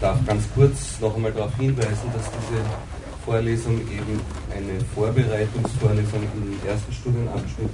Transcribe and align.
darf 0.00 0.24
ganz 0.26 0.44
kurz 0.54 1.00
noch 1.00 1.14
einmal 1.16 1.32
darauf 1.32 1.54
hinweisen, 1.56 2.10
dass 2.12 2.24
diese 2.30 2.62
Vorlesung 3.24 3.80
eben 3.80 4.20
eine 4.54 4.80
Vorbereitungsvorlesung 4.94 6.22
im 6.34 6.68
ersten 6.68 6.92
Studienabschnitt 6.92 7.70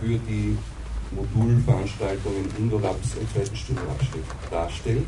für 0.00 0.18
die 0.18 0.56
Modulveranstaltung 1.12 2.32
in 2.36 2.64
Indoraps 2.64 3.16
im 3.20 3.28
zweiten 3.30 3.56
Studienabschnitt 3.56 4.24
darstellt. 4.50 5.06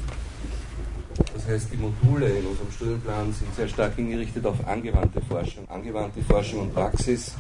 Das 1.35 1.47
heißt, 1.47 1.69
die 1.73 1.77
Module 1.77 2.27
in 2.27 2.47
unserem 2.47 2.71
Studienplan 2.73 3.33
sind 3.33 3.55
sehr 3.55 3.69
stark 3.69 3.95
hingerichtet 3.97 4.45
auf 4.47 4.67
angewandte 4.67 5.21
Forschung. 5.21 5.69
Angewandte 5.69 6.23
Forschung 6.23 6.61
und 6.61 6.75
Praxis 6.75 7.35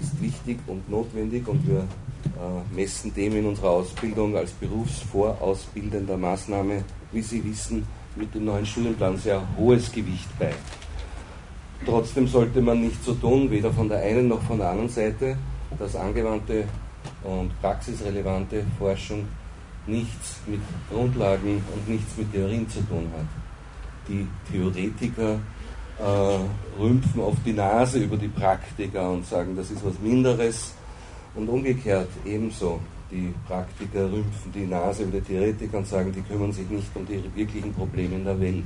ist 0.00 0.20
wichtig 0.20 0.58
und 0.66 0.88
notwendig 0.90 1.46
und 1.46 1.66
wir 1.66 1.80
äh, 1.80 2.74
messen 2.74 3.12
dem 3.14 3.36
in 3.36 3.46
unserer 3.46 3.70
Ausbildung 3.70 4.36
als 4.36 4.52
berufsvorausbildender 4.52 6.16
Maßnahme, 6.16 6.84
wie 7.12 7.22
Sie 7.22 7.44
wissen, 7.44 7.86
mit 8.16 8.34
dem 8.34 8.44
neuen 8.44 8.66
Studienplan 8.66 9.16
sehr 9.16 9.42
hohes 9.56 9.90
Gewicht 9.90 10.28
bei. 10.38 10.52
Trotzdem 11.84 12.28
sollte 12.28 12.60
man 12.60 12.80
nicht 12.80 13.02
so 13.04 13.14
tun, 13.14 13.50
weder 13.50 13.72
von 13.72 13.88
der 13.88 13.98
einen 13.98 14.28
noch 14.28 14.42
von 14.42 14.58
der 14.58 14.70
anderen 14.70 14.88
Seite, 14.88 15.36
dass 15.78 15.96
angewandte 15.96 16.64
und 17.24 17.50
praxisrelevante 17.60 18.64
Forschung 18.78 19.26
nichts 19.86 20.36
mit 20.46 20.60
Grundlagen 20.90 21.62
und 21.74 21.88
nichts 21.88 22.16
mit 22.16 22.32
Theorien 22.32 22.68
zu 22.68 22.80
tun 22.82 23.08
hat. 23.16 23.26
Die 24.08 24.26
Theoretiker 24.50 25.38
äh, 25.98 26.80
rümpfen 26.80 27.20
auf 27.20 27.34
die 27.44 27.52
Nase 27.52 27.98
über 27.98 28.16
die 28.16 28.28
Praktiker 28.28 29.10
und 29.10 29.26
sagen, 29.26 29.56
das 29.56 29.70
ist 29.70 29.84
was 29.84 29.98
Minderes. 30.00 30.74
Und 31.34 31.48
umgekehrt 31.48 32.10
ebenso. 32.26 32.78
Die 33.12 33.34
Praktiker 33.46 34.10
rümpfen 34.10 34.50
die 34.54 34.66
Nase 34.66 35.02
über 35.02 35.20
die 35.20 35.26
Theoretiker 35.26 35.78
und 35.78 35.86
sagen, 35.86 36.10
die 36.12 36.22
kümmern 36.22 36.50
sich 36.50 36.68
nicht 36.70 36.88
um 36.94 37.06
die 37.06 37.22
wirklichen 37.34 37.72
Probleme 37.74 38.16
in 38.16 38.24
der 38.24 38.40
Welt. 38.40 38.64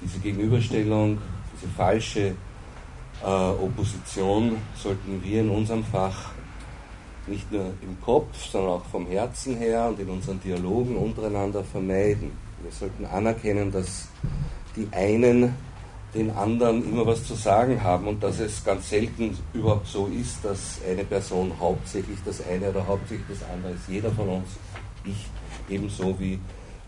Diese 0.00 0.18
Gegenüberstellung, 0.18 1.18
diese 1.54 1.70
falsche 1.72 2.34
äh, 3.22 3.26
Opposition 3.26 4.56
sollten 4.74 5.22
wir 5.22 5.42
in 5.42 5.50
unserem 5.50 5.84
Fach 5.84 6.32
nicht 7.28 7.52
nur 7.52 7.66
im 7.80 8.00
Kopf, 8.00 8.44
sondern 8.50 8.72
auch 8.72 8.84
vom 8.86 9.06
Herzen 9.06 9.56
her 9.56 9.86
und 9.88 10.00
in 10.00 10.10
unseren 10.10 10.40
Dialogen 10.40 10.96
untereinander 10.96 11.62
vermeiden. 11.62 12.32
Wir 12.62 12.72
sollten 12.72 13.04
anerkennen, 13.04 13.70
dass 13.70 14.08
die 14.74 14.88
einen 14.90 15.54
den 16.14 16.30
anderen 16.30 16.84
immer 16.84 17.06
was 17.06 17.24
zu 17.24 17.34
sagen 17.34 17.82
haben 17.82 18.08
und 18.08 18.22
dass 18.22 18.40
es 18.40 18.64
ganz 18.64 18.90
selten 18.90 19.36
überhaupt 19.52 19.86
so 19.86 20.06
ist, 20.06 20.44
dass 20.44 20.80
eine 20.88 21.04
Person 21.04 21.52
hauptsächlich 21.60 22.18
das 22.24 22.44
eine 22.46 22.70
oder 22.70 22.86
hauptsächlich 22.86 23.26
das 23.28 23.48
andere 23.48 23.72
ist. 23.72 23.88
Jeder 23.88 24.10
von 24.10 24.28
uns, 24.28 24.48
ich 25.04 25.26
ebenso 25.68 26.18
wie 26.18 26.38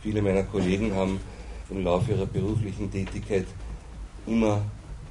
viele 0.02 0.20
meiner 0.22 0.42
Kollegen 0.42 0.94
haben 0.94 1.20
im 1.70 1.84
Laufe 1.84 2.12
ihrer 2.12 2.26
beruflichen 2.26 2.90
Tätigkeit 2.90 3.46
immer 4.26 4.62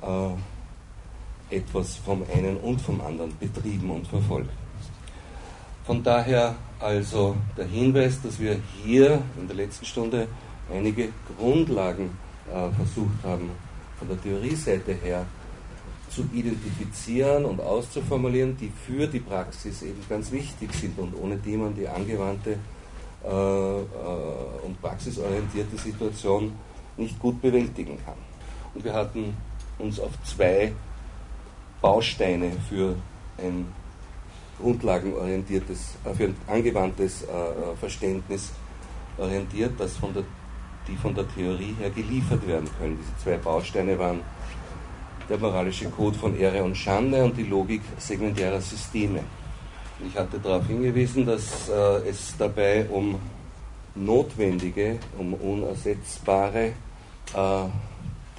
äh, 0.02 1.56
etwas 1.56 1.96
vom 1.98 2.24
einen 2.34 2.58
und 2.58 2.82
vom 2.82 3.00
anderen 3.02 3.38
betrieben 3.38 3.90
und 3.92 4.08
verfolgt. 4.08 4.52
Von 5.86 6.04
daher 6.04 6.56
also 6.82 7.36
der 7.58 7.66
Hinweis, 7.66 8.22
dass 8.22 8.40
wir 8.40 8.60
hier 8.84 9.22
in 9.40 9.48
der 9.48 9.56
letzten 9.56 9.86
Stunde 9.86 10.28
einige 10.72 11.10
Grundlagen 11.38 12.18
äh, 12.50 12.70
versucht 12.76 13.24
haben, 13.24 13.52
von 14.02 14.08
der 14.08 14.22
Theorieseite 14.22 14.94
her 14.94 15.28
zu 16.10 16.26
identifizieren 16.34 17.46
und 17.46 17.62
auszuformulieren, 17.62 18.58
die 18.58 18.72
für 18.86 19.06
die 19.06 19.20
Praxis 19.20 19.84
eben 19.84 20.04
ganz 20.10 20.32
wichtig 20.32 20.74
sind 20.74 20.98
und 20.98 21.14
ohne 21.16 21.38
die 21.38 21.56
man 21.56 21.76
die 21.76 21.88
angewandte 21.88 22.58
äh, 23.24 23.28
äh, 23.28 24.66
und 24.66 24.82
praxisorientierte 24.82 25.78
Situation 25.78 26.54
nicht 26.98 27.20
gut 27.20 27.40
bewältigen 27.42 28.00
kann. 28.04 28.18
Und 28.74 28.84
wir 28.84 28.94
hatten 28.94 29.38
uns 29.78 30.00
auf 30.00 30.12
zwei 30.26 30.74
Bausteine 31.80 32.52
für 32.68 32.96
ein 33.38 33.68
grundlagenorientiertes, 34.60 35.94
äh, 36.06 36.14
für 36.16 36.24
ein 36.26 36.36
angewandtes 36.48 37.22
äh, 37.22 37.28
äh, 37.28 37.76
Verständnis 37.80 38.52
orientiert, 39.20 39.74
das 39.78 39.96
von 39.98 40.12
der, 40.16 40.24
die 40.88 40.96
von 40.96 41.14
der 41.14 41.28
Theorie 41.34 41.76
her 41.80 41.90
geliefert 41.90 42.46
werden 42.48 42.70
können. 42.80 42.98
Diese 43.00 43.24
zwei 43.24 43.38
Bausteine 43.38 43.98
waren 43.98 44.22
der 45.30 45.38
moralische 45.38 45.90
Code 45.90 46.18
von 46.18 46.38
Ehre 46.38 46.64
und 46.64 46.76
Schande 46.76 47.24
und 47.24 47.38
die 47.38 47.44
Logik 47.44 47.82
segmentärer 47.98 48.60
Systeme. 48.60 49.22
Ich 50.06 50.18
hatte 50.18 50.40
darauf 50.40 50.66
hingewiesen, 50.68 51.26
dass 51.26 51.70
äh, 51.70 52.10
es 52.10 52.36
dabei 52.38 52.86
um 52.90 53.20
notwendige, 53.96 54.98
um 55.18 55.34
unersetzbare 55.36 56.74
äh, 57.34 57.64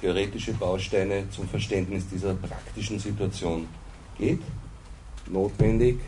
theoretische 0.01 0.53
Bausteine 0.53 1.29
zum 1.29 1.47
Verständnis 1.47 2.07
dieser 2.09 2.33
praktischen 2.33 2.99
Situation 2.99 3.67
geht. 4.17 4.41
Notwendig 5.27 5.99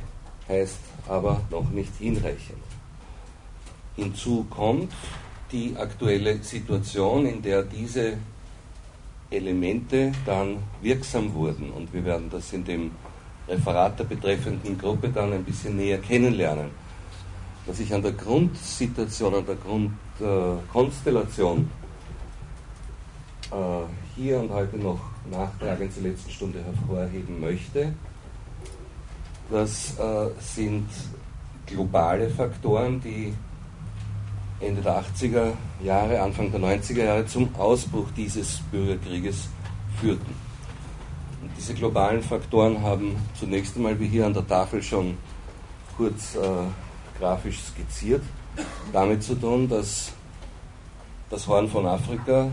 heißt 0.49 0.79
aber 1.07 1.41
noch 1.49 1.69
nicht 1.69 1.95
hinreichend. 1.97 2.63
Hinzu 3.95 4.45
kommt 4.49 4.91
die 5.51 5.75
aktuelle 5.77 6.43
Situation, 6.43 7.25
in 7.25 7.41
der 7.41 7.63
diese 7.63 8.17
Elemente 9.29 10.11
dann 10.25 10.57
wirksam 10.81 11.33
wurden. 11.33 11.71
Und 11.71 11.93
wir 11.93 12.05
werden 12.05 12.29
das 12.29 12.53
in 12.53 12.63
dem 12.63 12.91
Referat 13.47 13.99
der 13.99 14.05
betreffenden 14.05 14.77
Gruppe 14.77 15.09
dann 15.09 15.33
ein 15.33 15.43
bisschen 15.43 15.75
näher 15.77 15.99
kennenlernen. 15.99 16.69
Was 17.65 17.79
ich 17.79 17.93
an 17.93 18.01
der 18.01 18.13
Grundsituation, 18.13 19.35
an 19.35 19.45
der 19.45 19.55
Grundkonstellation 19.55 21.69
äh, 23.51 23.55
hier 24.15 24.39
und 24.39 24.51
heute 24.51 24.77
noch 24.77 25.01
nachtragend 25.29 25.93
zur 25.93 26.03
letzten 26.03 26.31
Stunde 26.31 26.63
hervorheben 26.63 27.39
möchte, 27.39 27.93
das 29.49 29.97
äh, 29.99 30.29
sind 30.39 30.87
globale 31.65 32.29
Faktoren, 32.29 33.01
die 33.01 33.33
Ende 34.59 34.81
der 34.81 35.03
80er 35.03 35.53
Jahre, 35.83 36.21
Anfang 36.21 36.51
der 36.51 36.61
90er 36.61 37.03
Jahre 37.03 37.25
zum 37.25 37.53
Ausbruch 37.55 38.07
dieses 38.15 38.61
Bürgerkrieges 38.71 39.49
führten. 39.99 40.33
Und 41.41 41.51
diese 41.57 41.73
globalen 41.73 42.23
Faktoren 42.23 42.81
haben 42.81 43.15
zunächst 43.37 43.75
einmal, 43.75 43.99
wie 43.99 44.07
hier 44.07 44.25
an 44.25 44.33
der 44.33 44.47
Tafel 44.47 44.81
schon 44.81 45.17
kurz 45.97 46.35
äh, 46.35 46.39
grafisch 47.19 47.59
skizziert, 47.59 48.23
damit 48.93 49.23
zu 49.23 49.35
tun, 49.35 49.67
dass 49.67 50.13
das 51.29 51.47
Horn 51.47 51.69
von 51.69 51.85
Afrika, 51.85 52.49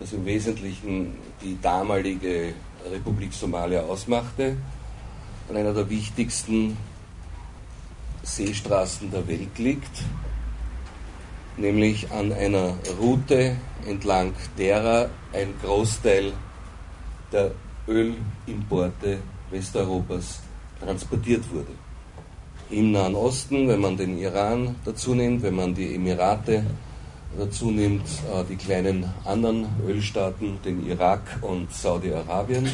das 0.00 0.12
im 0.12 0.24
Wesentlichen 0.24 1.14
die 1.42 1.58
damalige 1.60 2.54
Republik 2.90 3.32
Somalia 3.32 3.82
ausmachte, 3.82 4.56
an 5.48 5.56
einer 5.56 5.72
der 5.72 5.88
wichtigsten 5.88 6.76
Seestraßen 8.22 9.10
der 9.10 9.26
Welt 9.28 9.58
liegt, 9.58 10.02
nämlich 11.56 12.10
an 12.12 12.32
einer 12.32 12.74
Route 13.00 13.56
entlang 13.86 14.32
derer 14.58 15.08
ein 15.32 15.54
Großteil 15.62 16.32
der 17.32 17.52
Ölimporte 17.88 19.18
Westeuropas 19.50 20.40
transportiert 20.80 21.44
wurde. 21.52 21.72
Im 22.70 22.92
Nahen 22.92 23.14
Osten, 23.14 23.68
wenn 23.68 23.80
man 23.80 23.96
den 23.96 24.18
Iran 24.18 24.74
dazu 24.84 25.14
nimmt, 25.14 25.42
wenn 25.42 25.54
man 25.54 25.74
die 25.74 25.94
Emirate 25.94 26.64
dazu 27.38 27.70
nimmt, 27.70 28.06
äh, 28.32 28.44
die 28.48 28.56
kleinen 28.56 29.04
anderen 29.24 29.66
Ölstaaten, 29.86 30.58
den 30.64 30.86
Irak 30.86 31.38
und 31.42 31.72
Saudi-Arabien, 31.72 32.68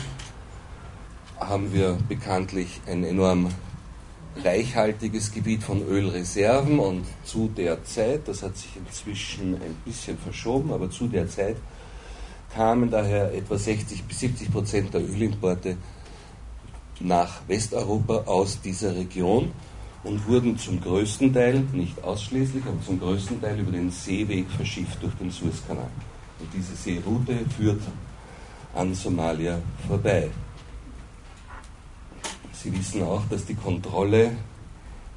haben 1.38 1.72
wir 1.72 1.98
bekanntlich 2.08 2.80
ein 2.86 3.04
enorm 3.04 3.48
reichhaltiges 4.42 5.32
Gebiet 5.32 5.62
von 5.62 5.86
Ölreserven 5.86 6.78
und 6.78 7.04
zu 7.24 7.48
der 7.48 7.84
Zeit, 7.84 8.26
das 8.26 8.42
hat 8.42 8.56
sich 8.56 8.76
inzwischen 8.76 9.54
ein 9.54 9.76
bisschen 9.84 10.16
verschoben, 10.18 10.72
aber 10.72 10.90
zu 10.90 11.06
der 11.06 11.28
Zeit 11.28 11.56
kamen 12.54 12.90
daher 12.90 13.32
etwa 13.34 13.56
60 13.58 14.04
bis 14.04 14.20
70 14.20 14.52
Prozent 14.52 14.94
der 14.94 15.02
Ölimporte 15.02 15.76
nach 17.00 17.40
Westeuropa 17.48 18.24
aus 18.26 18.60
dieser 18.60 18.94
Region 18.94 19.52
und 20.04 20.26
wurden 20.26 20.58
zum 20.58 20.80
größten 20.80 21.32
Teil, 21.32 21.64
nicht 21.72 22.02
ausschließlich, 22.02 22.64
aber 22.64 22.80
zum 22.84 22.98
größten 22.98 23.40
Teil 23.40 23.58
über 23.60 23.72
den 23.72 23.90
Seeweg 23.90 24.50
verschifft 24.50 25.02
durch 25.02 25.14
den 25.14 25.30
Suezkanal. 25.30 25.90
Und 26.40 26.48
diese 26.52 26.74
Seeroute 26.74 27.38
führt 27.56 27.80
an 28.74 28.94
Somalia 28.94 29.58
vorbei. 29.86 30.30
Sie 32.62 32.72
wissen 32.78 33.02
auch, 33.02 33.22
dass 33.28 33.44
die 33.44 33.56
Kontrolle 33.56 34.36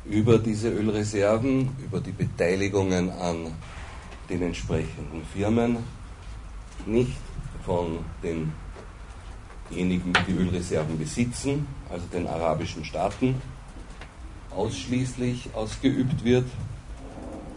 über 0.05 0.39
diese 0.39 0.69
Ölreserven, 0.69 1.69
über 1.83 1.99
die 1.99 2.11
Beteiligungen 2.11 3.11
an 3.11 3.51
den 4.29 4.41
entsprechenden 4.41 5.23
Firmen 5.31 5.77
nicht 6.87 7.17
von 7.63 7.99
denjenigen, 9.69 10.13
die 10.27 10.33
Ölreserven 10.33 10.97
besitzen, 10.97 11.67
also 11.91 12.05
den 12.07 12.25
arabischen 12.25 12.83
Staaten, 12.83 13.35
ausschließlich 14.49 15.49
ausgeübt 15.53 16.23
wird, 16.23 16.45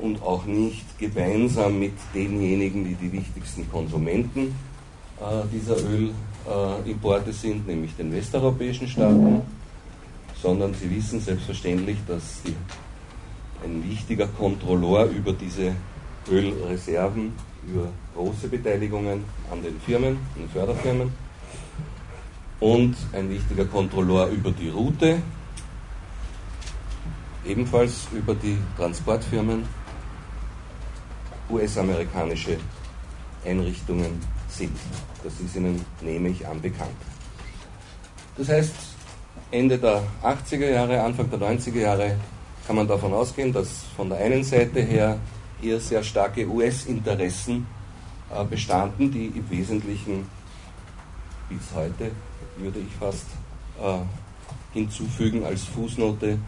und 0.01 0.23
auch 0.23 0.45
nicht 0.45 0.99
gemeinsam 0.99 1.79
mit 1.79 1.95
denjenigen, 2.15 2.85
die 2.85 2.95
die 2.95 3.13
wichtigsten 3.13 3.69
Konsumenten 3.71 4.55
äh, 5.21 5.47
dieser 5.53 5.77
Ölimporte 5.77 7.33
sind, 7.33 7.67
nämlich 7.67 7.97
den 7.97 8.13
westeuropäischen 8.13 8.87
Staaten, 8.87 9.43
sondern 10.43 10.75
sie 10.75 10.91
wissen 10.91 11.21
selbstverständlich, 11.21 11.99
dass 12.07 12.43
die, 12.43 12.55
ein 13.65 13.83
wichtiger 13.89 14.29
Kontrolleur 14.29 15.07
über 15.07 15.33
diese 15.33 15.75
Ölreserven, 16.31 17.33
über 17.67 17.89
große 18.15 18.49
Beteiligungen 18.49 19.25
an 19.51 19.63
den 19.63 19.81
Firmen, 19.81 20.17
an 20.35 20.43
den 20.43 20.49
Förderfirmen 20.49 21.13
und 22.61 22.97
ein 23.13 23.31
wichtiger 23.31 23.65
Kontrolleur 23.65 24.29
über 24.29 24.51
die 24.53 24.69
Route, 24.69 25.21
ebenfalls 27.45 28.09
über 28.13 28.35
die 28.35 28.59
Transportfirmen, 28.77 29.65
US-amerikanische 31.51 32.59
Einrichtungen 33.45 34.21
sind. 34.49 34.77
Das 35.25 35.41
ist 35.41 35.57
Ihnen, 35.57 35.85
nehme 36.01 36.29
ich 36.29 36.47
an, 36.47 36.61
bekannt. 36.61 36.91
Das 38.37 38.49
heißt, 38.49 38.75
Ende 39.51 39.79
der 39.79 40.03
80er 40.23 40.69
Jahre, 40.69 41.01
Anfang 41.03 41.31
der 41.31 41.39
90er 41.39 41.79
Jahre 41.79 42.17
kann 42.67 42.77
man 42.77 42.87
davon 42.87 43.15
ausgehen, 43.15 43.51
dass 43.51 43.85
von 43.97 44.11
der 44.11 44.19
einen 44.19 44.45
Seite 44.45 44.81
her 44.83 45.19
hier 45.61 45.81
sehr 45.81 46.03
starke 46.03 46.47
US-Interessen 46.47 47.67
äh, 48.31 48.45
bestanden, 48.45 49.11
die 49.11 49.27
im 49.27 49.51
Wesentlichen 49.51 50.27
bis 51.49 51.75
heute, 51.75 52.11
würde 52.59 52.81
ich 52.81 52.95
fast 53.01 53.25
äh, 53.83 53.99
hinzufügen 54.75 55.45
als 55.47 55.65
Fußnote, 55.65 56.39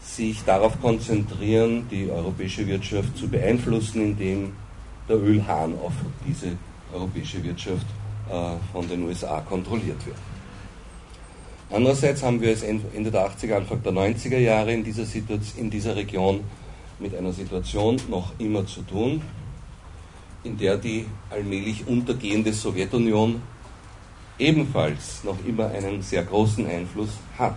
sich 0.00 0.42
darauf 0.44 0.80
konzentrieren, 0.80 1.86
die 1.90 2.10
europäische 2.10 2.66
Wirtschaft 2.66 3.16
zu 3.16 3.28
beeinflussen, 3.28 4.02
indem 4.02 4.52
der 5.06 5.16
Ölhahn 5.16 5.74
auf 5.84 5.92
diese 6.26 6.52
europäische 6.94 7.44
Wirtschaft 7.44 7.86
äh, 8.30 8.52
von 8.72 8.88
den 8.88 9.02
USA 9.02 9.40
kontrolliert 9.42 10.04
wird. 10.06 10.16
Andererseits 11.70 12.22
haben 12.22 12.40
wir 12.40 12.52
es 12.52 12.62
Ende 12.62 13.10
der 13.10 13.28
80er, 13.28 13.54
Anfang 13.56 13.82
der 13.82 13.92
90er 13.92 14.38
Jahre 14.38 14.72
in 14.72 14.84
dieser, 14.84 15.04
in 15.56 15.70
dieser 15.70 15.96
Region 15.96 16.40
mit 16.98 17.14
einer 17.16 17.32
Situation 17.32 18.00
noch 18.08 18.32
immer 18.38 18.66
zu 18.66 18.82
tun, 18.82 19.22
in 20.44 20.56
der 20.58 20.76
die 20.76 21.06
allmählich 21.30 21.86
untergehende 21.86 22.52
Sowjetunion 22.52 23.42
ebenfalls 24.38 25.24
noch 25.24 25.38
immer 25.46 25.68
einen 25.68 26.02
sehr 26.02 26.22
großen 26.22 26.66
Einfluss 26.66 27.10
hat. 27.38 27.56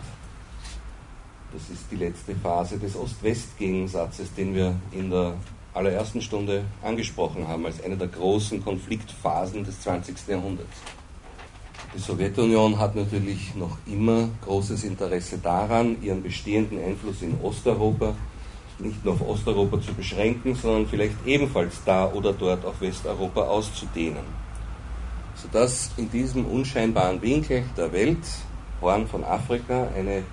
Das 1.54 1.70
ist 1.70 1.86
die 1.92 1.96
letzte 1.96 2.36
Phase 2.36 2.78
des 2.78 2.96
Ost-West-Gegensatzes, 2.96 4.34
den 4.36 4.54
wir 4.54 4.76
in 4.92 5.10
der 5.10 5.34
allerersten 5.74 6.22
Stunde 6.22 6.66
angesprochen 6.82 7.48
haben, 7.48 7.66
als 7.66 7.84
eine 7.84 7.98
der 7.98 8.08
großen 8.08 8.64
Konfliktphasen 8.64 9.64
des 9.64 9.82
20. 9.82 10.16
Jahrhunderts. 10.28 10.78
Die 11.96 12.00
Sowjetunion 12.00 12.78
hat 12.78 12.96
natürlich 12.96 13.56
noch 13.56 13.78
immer 13.88 14.30
großes 14.46 14.84
Interesse 14.84 15.38
daran, 15.38 16.02
ihren 16.02 16.22
bestehenden 16.22 16.84
Einfluss 16.84 17.22
in 17.22 17.40
Osteuropa 17.42 18.14
nicht 18.80 19.04
nur 19.04 19.16
auf 19.16 19.28
Osteuropa 19.28 19.82
zu 19.82 19.94
beschränken, 19.94 20.56
sondern 20.56 20.88
vielleicht 20.88 21.16
ebenfalls 21.26 21.84
da 21.84 22.12
oder 22.12 22.34
dort 22.34 22.64
auf 22.66 22.80
Westeuropa 22.82 23.42
auszudehnen. 23.42 24.24
Sodass 25.36 25.92
in 25.98 26.10
diesem 26.10 26.46
unscheinbaren 26.46 27.22
Winkel 27.22 27.64
der 27.76 27.92
Welt, 27.92 28.26
Horn 28.82 29.08
von 29.08 29.24
Afrika, 29.24 29.88
eine 29.96 30.24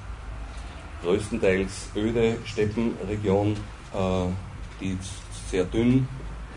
größtenteils 1.03 1.91
öde 1.97 2.37
Steppenregion, 2.45 3.53
äh, 3.95 4.27
die 4.81 4.97
sehr 5.51 5.65
dünn 5.65 6.09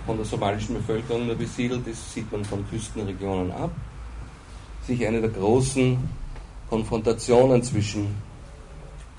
von 0.06 0.18
der 0.18 0.26
somalischen 0.26 0.76
Bevölkerung 0.76 1.28
nur 1.28 1.36
besiedelt 1.36 1.86
ist, 1.88 2.14
sieht 2.14 2.32
man 2.32 2.46
von 2.46 2.68
Küstenregionen 2.70 3.52
ab, 3.52 3.72
sich 4.88 5.06
eine 5.06 5.20
der 5.20 5.30
großen 5.30 5.98
Konfrontationen 6.70 7.62
zwischen 7.62 8.16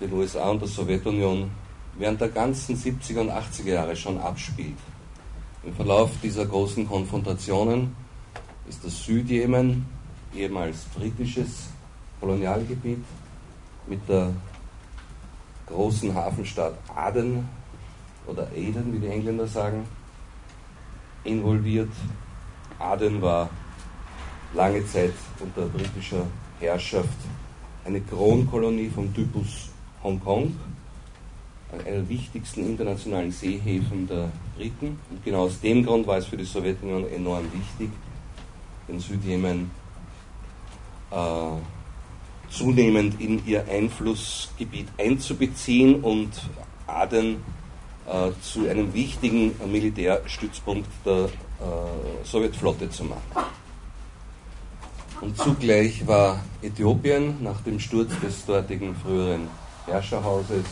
den 0.01 0.13
USA 0.15 0.49
und 0.49 0.63
der 0.63 0.69
Sowjetunion 0.69 1.51
während 1.99 2.21
der 2.21 2.29
ganzen 2.29 2.75
70er 2.75 3.21
und 3.21 3.31
80er 3.31 3.73
Jahre 3.73 3.95
schon 3.95 4.19
abspielt. 4.19 4.79
Im 5.63 5.75
Verlauf 5.75 6.11
dieser 6.23 6.47
großen 6.47 6.89
Konfrontationen 6.89 7.95
ist 8.67 8.83
das 8.83 9.05
Südjemen, 9.05 9.85
ehemals 10.35 10.85
britisches 10.97 11.69
Kolonialgebiet, 12.21 13.05
mit 13.87 14.09
der 14.09 14.31
großen 15.67 16.15
Hafenstadt 16.15 16.79
Aden 16.95 17.47
oder 18.27 18.45
Aden, 18.45 18.93
wie 18.93 19.01
die 19.01 19.09
Engländer 19.09 19.47
sagen, 19.47 19.85
involviert. 21.25 21.91
Aden 22.79 23.21
war 23.21 23.51
lange 24.55 24.85
Zeit 24.87 25.13
unter 25.41 25.67
britischer 25.67 26.27
Herrschaft 26.61 27.19
eine 27.85 28.01
Kronkolonie 28.01 28.91
vom 28.91 29.13
Typus 29.15 29.71
Hongkong, 30.03 30.55
einer 31.73 31.97
der 31.97 32.09
wichtigsten 32.09 32.65
internationalen 32.67 33.31
Seehäfen 33.31 34.07
der 34.07 34.31
Briten. 34.57 34.99
Und 35.11 35.25
genau 35.25 35.45
aus 35.45 35.61
dem 35.61 35.85
Grund 35.85 36.07
war 36.07 36.19
es 36.19 36.27
für 36.27 36.37
die 36.37 36.45
Sowjetunion 36.45 37.09
enorm 37.09 37.45
wichtig, 37.53 37.91
den 38.89 39.01
Südjemen 39.01 39.71
äh, 41.11 41.17
zunehmend 42.51 43.21
in 43.21 43.47
ihr 43.47 43.67
Einflussgebiet 43.69 44.89
einzubeziehen 44.99 46.01
und 46.03 46.31
Aden 46.87 47.43
äh, 48.07 48.31
zu 48.41 48.69
einem 48.69 48.93
wichtigen 48.95 49.55
Militärstützpunkt 49.71 50.89
der 51.05 51.25
äh, 51.25 52.25
Sowjetflotte 52.25 52.89
zu 52.89 53.05
machen. 53.05 53.23
Und 55.21 55.37
zugleich 55.37 56.07
war 56.07 56.41
Äthiopien 56.63 57.43
nach 57.43 57.61
dem 57.63 57.81
Sturz 57.81 58.11
des 58.21 58.47
dortigen 58.47 58.95
früheren 58.95 59.49
Herrscherhauses 59.87 60.65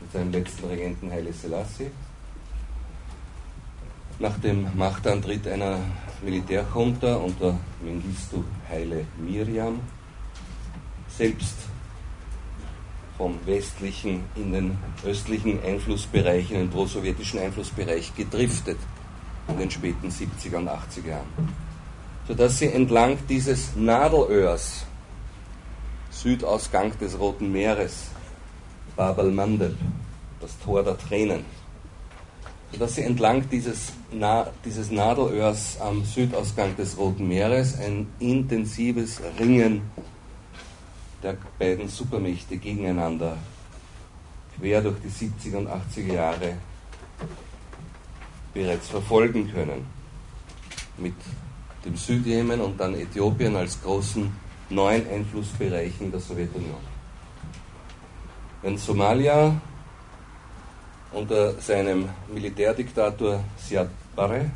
mit 0.00 0.12
seinem 0.12 0.32
letzten 0.32 0.68
Regenten 0.68 1.10
Haile 1.10 1.32
Selassie, 1.32 1.90
nach 4.18 4.38
dem 4.38 4.66
Machtantritt 4.74 5.46
einer 5.46 5.80
Militärjunta 6.22 7.16
unter 7.16 7.58
Mengistu 7.82 8.42
Haile 8.70 9.04
Miriam 9.18 9.80
selbst 11.08 11.56
vom 13.18 13.38
westlichen 13.44 14.22
in 14.34 14.52
den 14.52 14.78
östlichen 15.04 15.62
Einflussbereich, 15.62 16.50
in 16.52 16.58
den 16.58 16.70
prosowjetischen 16.70 17.40
Einflussbereich 17.40 18.14
gedriftet 18.16 18.78
in 19.48 19.58
den 19.58 19.70
späten 19.70 20.08
70er 20.08 20.56
und 20.56 20.68
80er 20.68 21.08
Jahren. 21.08 21.67
Sodass 22.28 22.58
sie 22.58 22.66
entlang 22.66 23.16
dieses 23.26 23.74
Nadelöhrs, 23.74 24.84
Südausgang 26.10 26.92
des 26.98 27.18
Roten 27.18 27.50
Meeres, 27.50 28.08
Bab 28.96 29.18
al-Mandeb, 29.18 29.74
das 30.38 30.58
Tor 30.58 30.82
der 30.82 30.98
Tränen, 30.98 31.46
sodass 32.70 32.96
sie 32.96 33.02
entlang 33.02 33.48
dieses, 33.48 33.92
Na 34.12 34.50
dieses 34.62 34.90
Nadelöhrs 34.90 35.80
am 35.80 36.04
Südausgang 36.04 36.76
des 36.76 36.98
Roten 36.98 37.26
Meeres 37.26 37.78
ein 37.80 38.06
intensives 38.18 39.22
Ringen 39.38 39.90
der 41.22 41.38
beiden 41.58 41.88
Supermächte 41.88 42.58
gegeneinander 42.58 43.38
quer 44.58 44.82
durch 44.82 44.98
die 45.00 45.08
70er 45.08 45.56
und 45.56 45.68
80er 45.68 46.12
Jahre 46.12 46.58
bereits 48.52 48.88
verfolgen 48.88 49.50
können. 49.50 49.86
Mit 50.98 51.14
dem 51.84 51.96
Südjemen 51.96 52.60
und 52.60 52.78
dann 52.78 52.94
Äthiopien 52.94 53.56
als 53.56 53.80
großen 53.82 54.30
neuen 54.70 55.08
Einflussbereichen 55.08 56.10
der 56.10 56.20
Sowjetunion. 56.20 56.98
Wenn 58.62 58.76
Somalia 58.76 59.60
unter 61.12 61.58
seinem 61.60 62.08
Militärdiktator 62.32 63.42
Siad 63.56 63.88
Barre 64.14 64.50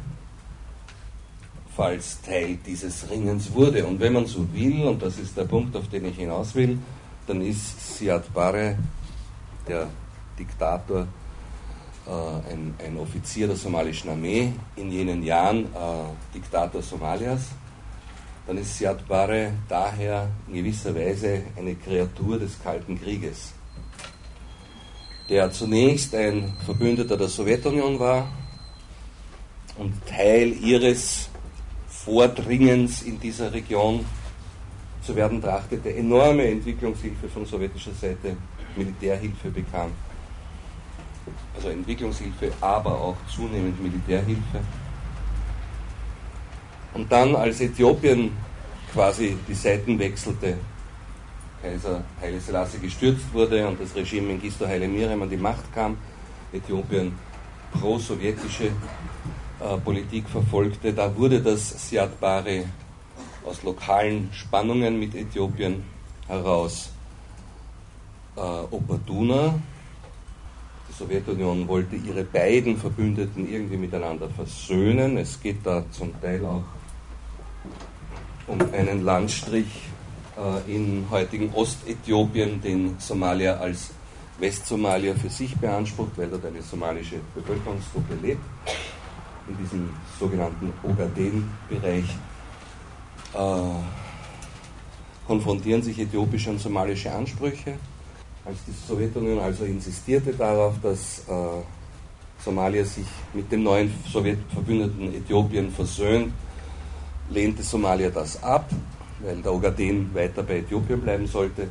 falls 1.74 2.20
Teil 2.20 2.58
dieses 2.66 3.08
Ringens 3.10 3.52
wurde. 3.52 3.84
Und 3.86 4.00
wenn 4.00 4.12
man 4.12 4.26
so 4.26 4.46
will, 4.52 4.84
und 4.84 5.02
das 5.02 5.18
ist 5.18 5.36
der 5.36 5.44
Punkt, 5.44 5.74
auf 5.76 5.88
den 5.88 6.04
ich 6.04 6.16
hinaus 6.16 6.54
will, 6.54 6.78
dann 7.26 7.40
ist 7.40 7.96
Siad 7.96 8.32
Barre, 8.34 8.76
der 9.66 9.88
Diktator, 10.38 11.06
ein, 12.10 12.74
ein, 12.84 12.98
Offizier 12.98 13.46
der 13.46 13.56
somalischen 13.56 14.10
Armee, 14.10 14.52
in 14.76 14.90
jenen 14.90 15.22
Jahren 15.22 15.66
äh, 15.66 16.34
Diktator 16.34 16.82
Somalias, 16.82 17.48
dann 18.46 18.58
ist 18.58 18.76
Siad 18.76 19.06
Barre 19.06 19.52
daher 19.68 20.28
in 20.48 20.54
gewisser 20.54 20.94
Weise 20.94 21.42
eine 21.56 21.74
Kreatur 21.76 22.38
des 22.38 22.60
Kalten 22.62 23.00
Krieges, 23.00 23.52
der 25.28 25.50
zunächst 25.52 26.14
ein 26.14 26.52
Verbündeter 26.64 27.16
der 27.16 27.28
Sowjetunion 27.28 27.98
war 27.98 28.28
und 29.78 29.94
Teil 30.06 30.52
ihres 30.60 31.28
Vordringens 31.86 33.02
in 33.02 33.20
dieser 33.20 33.52
Region 33.52 34.04
zu 35.02 35.14
werden 35.14 35.40
trachtete, 35.40 35.94
enorme 35.94 36.44
Entwicklungshilfe 36.44 37.28
von 37.28 37.46
sowjetischer 37.46 37.92
Seite, 37.92 38.36
Militärhilfe 38.76 39.50
bekam. 39.50 39.90
Also 41.54 41.68
Entwicklungshilfe, 41.68 42.52
aber 42.60 42.92
auch 42.92 43.16
zunehmend 43.34 43.80
Militärhilfe. 43.82 44.60
Und 46.94 47.10
dann, 47.10 47.34
als 47.36 47.60
Äthiopien 47.60 48.32
quasi 48.92 49.36
die 49.48 49.54
Seiten 49.54 49.98
wechselte, 49.98 50.58
Kaiser 51.62 52.02
Haile 52.20 52.40
Selassie 52.40 52.78
gestürzt 52.78 53.32
wurde 53.32 53.66
und 53.66 53.80
das 53.80 53.94
Regime 53.94 54.28
Mengistu 54.28 54.66
Haile 54.66 54.88
Miriam 54.88 55.22
an 55.22 55.30
die 55.30 55.36
Macht 55.36 55.72
kam, 55.72 55.96
Äthiopien 56.52 57.12
pro-sowjetische 57.72 58.66
äh, 58.66 59.76
Politik 59.84 60.28
verfolgte, 60.28 60.92
da 60.92 61.16
wurde 61.16 61.40
das 61.40 61.88
Siad 61.88 62.20
Barre 62.20 62.64
aus 63.46 63.62
lokalen 63.62 64.28
Spannungen 64.32 64.98
mit 64.98 65.14
Äthiopien 65.14 65.82
heraus 66.26 66.90
äh, 68.36 68.40
opportuner. 68.40 69.54
Die 70.92 70.98
Sowjetunion 70.98 71.66
wollte 71.68 71.96
ihre 71.96 72.22
beiden 72.22 72.76
Verbündeten 72.76 73.50
irgendwie 73.50 73.78
miteinander 73.78 74.28
versöhnen. 74.28 75.16
Es 75.16 75.40
geht 75.40 75.64
da 75.64 75.84
zum 75.90 76.20
Teil 76.20 76.44
auch 76.44 76.64
um 78.46 78.60
einen 78.72 79.02
Landstrich 79.02 79.88
äh, 80.36 80.74
in 80.74 81.06
heutigen 81.10 81.50
Ostäthiopien, 81.54 82.60
den 82.60 82.96
Somalia 82.98 83.56
als 83.56 83.90
Westsomalia 84.38 85.14
für 85.14 85.30
sich 85.30 85.56
beansprucht, 85.56 86.12
weil 86.16 86.28
dort 86.28 86.44
eine 86.44 86.60
somalische 86.60 87.16
Bevölkerungsgruppe 87.34 88.14
lebt, 88.20 88.44
in 89.48 89.56
diesem 89.56 89.90
sogenannten 90.18 90.72
Ogaden-Bereich. 90.82 92.04
Äh, 93.34 93.38
konfrontieren 95.26 95.82
sich 95.82 95.98
äthiopische 95.98 96.50
und 96.50 96.60
somalische 96.60 97.10
Ansprüche. 97.10 97.78
Als 98.44 98.58
die 98.66 98.72
Sowjetunion 98.72 99.38
also 99.38 99.64
insistierte 99.64 100.32
darauf, 100.32 100.74
dass 100.82 101.20
äh, 101.28 101.62
Somalia 102.44 102.84
sich 102.84 103.06
mit 103.32 103.50
dem 103.52 103.62
neuen 103.62 103.92
Sowjetverbündeten 104.12 105.14
Äthiopien 105.14 105.70
versöhnt, 105.70 106.32
lehnte 107.30 107.62
Somalia 107.62 108.10
das 108.10 108.42
ab, 108.42 108.68
weil 109.20 109.40
der 109.40 109.52
Ogaden 109.52 110.12
weiter 110.12 110.42
bei 110.42 110.58
Äthiopien 110.58 111.00
bleiben 111.00 111.26
sollte. 111.28 111.68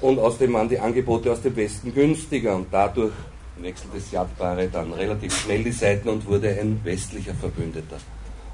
Und 0.00 0.18
außerdem 0.18 0.54
waren 0.54 0.68
die 0.70 0.78
Angebote 0.78 1.30
aus 1.30 1.42
dem 1.42 1.54
Westen 1.56 1.92
günstiger 1.92 2.56
und 2.56 2.68
dadurch 2.70 3.12
wechselte 3.60 4.00
Siadbare 4.00 4.68
dann 4.68 4.92
relativ 4.92 5.36
schnell 5.36 5.64
die 5.64 5.72
Seiten 5.72 6.08
und 6.08 6.24
wurde 6.26 6.48
ein 6.48 6.80
westlicher 6.84 7.34
Verbündeter. 7.34 7.98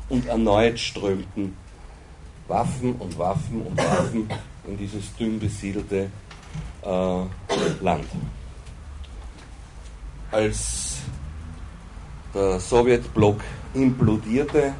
Und 0.09 0.26
erneut 0.26 0.80
strömten 0.80 1.56
Waffen 2.49 2.94
und 2.97 3.16
Waffen 3.18 3.62
und 3.62 3.76
Waffen 3.76 4.28
in 4.66 4.78
dieses 4.78 5.14
dünn 5.16 5.38
besiedelte 5.38 6.11
äh, 6.82 7.84
Land. 7.84 8.06
Als 10.30 10.99
der 12.34 12.58
Sowjetblock 12.58 13.40
implodierte, 13.75 14.75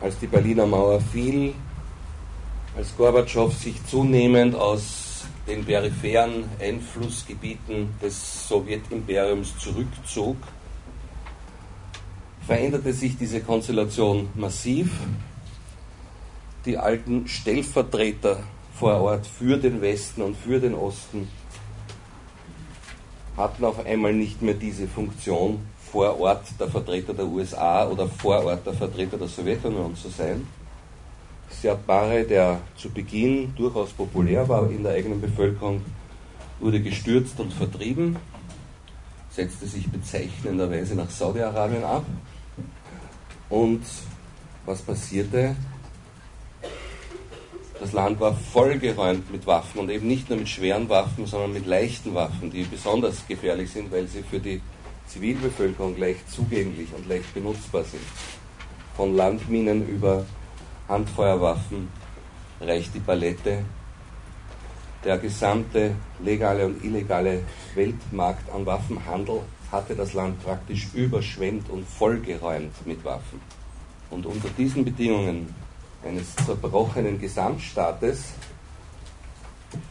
als 0.00 0.18
die 0.18 0.26
Berliner 0.26 0.66
Mauer 0.66 1.00
fiel, 1.00 1.54
als 2.76 2.94
Gorbatschow 2.96 3.52
sich 3.54 3.84
zunehmend 3.86 4.54
aus 4.54 5.24
den 5.46 5.64
peripheren 5.64 6.44
Einflussgebieten 6.60 7.94
des 8.02 8.48
Sowjetimperiums 8.48 9.56
zurückzog, 9.58 10.36
veränderte 12.46 12.92
sich 12.92 13.16
diese 13.16 13.40
Konstellation 13.40 14.28
massiv. 14.34 14.90
Die 16.66 16.78
alten 16.78 17.28
Stellvertreter 17.28 18.38
vor 18.78 19.00
Ort 19.00 19.26
für 19.26 19.56
den 19.56 19.80
Westen 19.80 20.22
und 20.22 20.36
für 20.36 20.60
den 20.60 20.74
Osten 20.74 21.28
hatten 23.36 23.64
auf 23.64 23.84
einmal 23.84 24.12
nicht 24.12 24.42
mehr 24.42 24.54
diese 24.54 24.86
Funktion, 24.86 25.60
vor 25.90 26.18
Ort 26.20 26.46
der 26.58 26.68
Vertreter 26.68 27.14
der 27.14 27.26
USA 27.26 27.88
oder 27.88 28.08
vor 28.08 28.44
Ort 28.44 28.66
der 28.66 28.74
Vertreter 28.74 29.16
der 29.16 29.28
Sowjetunion 29.28 29.94
zu 29.94 30.08
sein. 30.08 30.46
Siad 31.50 31.86
Barre, 31.86 32.24
der 32.24 32.60
zu 32.76 32.90
Beginn 32.90 33.54
durchaus 33.54 33.90
populär 33.90 34.48
war 34.48 34.68
in 34.70 34.82
der 34.82 34.94
eigenen 34.94 35.20
Bevölkerung, 35.20 35.82
wurde 36.58 36.80
gestürzt 36.80 37.38
und 37.38 37.52
vertrieben, 37.52 38.16
setzte 39.30 39.66
sich 39.66 39.88
bezeichnenderweise 39.88 40.96
nach 40.96 41.10
Saudi-Arabien 41.10 41.84
ab. 41.84 42.04
Und 43.48 43.82
was 44.66 44.82
passierte? 44.82 45.54
Das 47.80 47.92
Land 47.92 48.20
war 48.20 48.34
vollgeräumt 48.34 49.32
mit 49.32 49.46
Waffen 49.46 49.80
und 49.80 49.90
eben 49.90 50.06
nicht 50.06 50.30
nur 50.30 50.38
mit 50.38 50.48
schweren 50.48 50.88
Waffen, 50.88 51.26
sondern 51.26 51.52
mit 51.52 51.66
leichten 51.66 52.14
Waffen, 52.14 52.50
die 52.50 52.62
besonders 52.62 53.26
gefährlich 53.26 53.70
sind, 53.70 53.90
weil 53.90 54.06
sie 54.06 54.22
für 54.22 54.38
die 54.38 54.60
Zivilbevölkerung 55.08 55.98
leicht 55.98 56.30
zugänglich 56.30 56.88
und 56.96 57.08
leicht 57.08 57.34
benutzbar 57.34 57.84
sind. 57.84 58.02
Von 58.96 59.16
Landminen 59.16 59.88
über 59.88 60.24
Handfeuerwaffen 60.88 61.88
reicht 62.60 62.94
die 62.94 63.00
Palette. 63.00 63.64
Der 65.04 65.18
gesamte 65.18 65.96
legale 66.22 66.66
und 66.66 66.82
illegale 66.82 67.42
Weltmarkt 67.74 68.50
an 68.50 68.64
Waffenhandel 68.64 69.40
hatte 69.70 69.96
das 69.96 70.12
Land 70.12 70.42
praktisch 70.42 70.88
überschwemmt 70.94 71.68
und 71.68 71.86
vollgeräumt 71.86 72.86
mit 72.86 73.04
Waffen. 73.04 73.40
Und 74.10 74.26
unter 74.26 74.48
diesen 74.56 74.84
Bedingungen 74.84 75.52
eines 76.04 76.34
zerbrochenen 76.36 77.20
Gesamtstaates, 77.20 78.24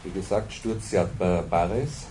wie 0.04 0.12
gesagt, 0.12 0.54
Sturz 0.54 0.96
Bares, 1.50 2.08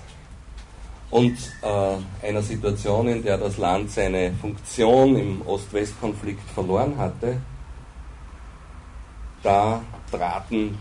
und 1.10 1.36
äh, 1.60 2.26
einer 2.26 2.42
Situation, 2.42 3.06
in 3.08 3.22
der 3.22 3.36
das 3.36 3.58
Land 3.58 3.90
seine 3.90 4.32
Funktion 4.32 5.14
im 5.16 5.42
Ost-West-Konflikt 5.46 6.48
verloren 6.50 6.96
hatte, 6.96 7.36
da 9.42 9.82
traten 10.10 10.78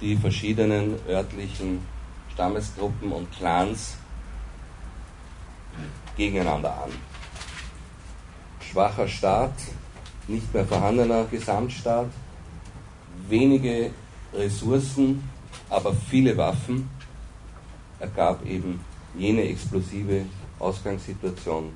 die 0.00 0.16
verschiedenen 0.16 0.98
örtlichen 1.08 1.84
Stammesgruppen 2.32 3.10
und 3.10 3.30
Clans 3.32 3.96
gegeneinander 6.16 6.84
an. 6.84 6.90
Schwacher 8.60 9.08
Staat, 9.08 9.54
nicht 10.28 10.52
mehr 10.54 10.64
vorhandener 10.64 11.24
Gesamtstaat, 11.24 12.10
wenige 13.28 13.90
Ressourcen, 14.32 15.22
aber 15.68 15.94
viele 15.94 16.36
Waffen 16.36 16.88
ergab 17.98 18.44
eben 18.46 18.80
jene 19.16 19.42
explosive 19.48 20.24
Ausgangssituation, 20.58 21.72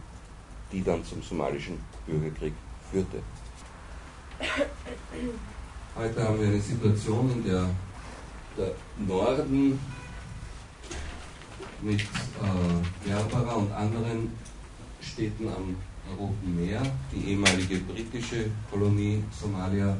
die 0.72 0.82
dann 0.82 1.04
zum 1.04 1.22
somalischen 1.22 1.78
Bürgerkrieg 2.06 2.54
führte. 2.90 3.22
Heute 5.96 6.22
haben 6.22 6.40
wir 6.40 6.48
eine 6.48 6.60
Situation, 6.60 7.30
in 7.30 7.44
der 7.44 7.68
der 8.56 8.72
Norden 9.06 9.78
mit 11.82 12.00
äh, 12.00 13.08
Berbera 13.08 13.54
und 13.54 13.72
anderen 13.72 14.30
Städten 15.00 15.48
am 15.48 15.76
Roten 16.18 16.56
Meer, 16.56 16.82
die 17.12 17.32
ehemalige 17.32 17.78
britische 17.78 18.50
Kolonie 18.70 19.22
Somalia, 19.30 19.96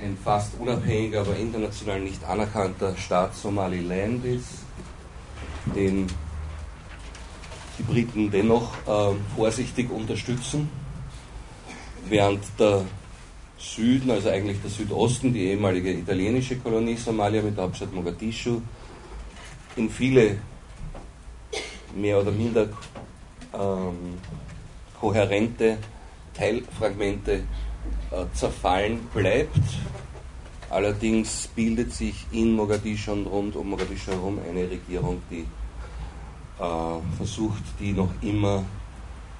ein 0.00 0.16
fast 0.22 0.52
unabhängiger, 0.58 1.20
aber 1.20 1.36
international 1.36 2.00
nicht 2.00 2.24
anerkannter 2.24 2.96
Staat 2.96 3.34
Somaliland 3.34 4.24
ist, 4.24 4.48
den 5.74 6.06
die 7.78 7.82
Briten 7.82 8.30
dennoch 8.30 8.72
äh, 8.86 9.14
vorsichtig 9.36 9.90
unterstützen, 9.90 10.68
während 12.08 12.42
der 12.58 12.84
Süden, 13.58 14.10
also 14.10 14.28
eigentlich 14.28 14.60
der 14.60 14.70
Südosten, 14.70 15.32
die 15.32 15.46
ehemalige 15.46 15.92
italienische 15.92 16.56
Kolonie 16.56 16.96
Somalia 16.96 17.42
mit 17.42 17.56
der 17.56 17.64
Hauptstadt 17.64 17.92
Mogadischu, 17.92 18.60
in 19.76 19.90
viele 19.90 20.38
mehr 21.94 22.20
oder 22.20 22.30
minder 22.30 22.68
ähm, 23.52 24.18
kohärente 25.00 25.78
Teilfragmente 26.34 27.44
zerfallen 28.32 29.00
bleibt. 29.12 29.58
Allerdings 30.70 31.48
bildet 31.54 31.92
sich 31.92 32.26
in 32.32 32.54
Mogadischu 32.54 33.12
und 33.12 33.26
rund 33.26 33.56
um 33.56 33.70
Mogadischu 33.70 34.12
herum 34.12 34.38
eine 34.48 34.68
Regierung, 34.68 35.22
die 35.30 35.46
äh, 36.58 37.16
versucht, 37.16 37.62
die 37.78 37.92
noch 37.92 38.10
immer 38.22 38.64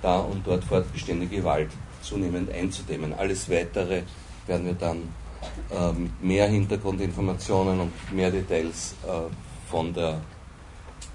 da 0.02 0.18
und 0.18 0.46
dort 0.46 0.64
fortbestehende 0.64 1.26
Gewalt 1.26 1.70
zunehmend 2.02 2.52
einzudämmen. 2.52 3.14
Alles 3.14 3.48
Weitere 3.50 4.02
werden 4.46 4.66
wir 4.66 4.74
dann 4.74 5.08
äh, 5.70 5.92
mit 5.92 6.22
mehr 6.22 6.46
Hintergrundinformationen 6.48 7.80
und 7.80 7.92
mehr 8.12 8.30
Details 8.30 8.94
äh, 9.06 9.70
von 9.70 9.92
der 9.94 10.20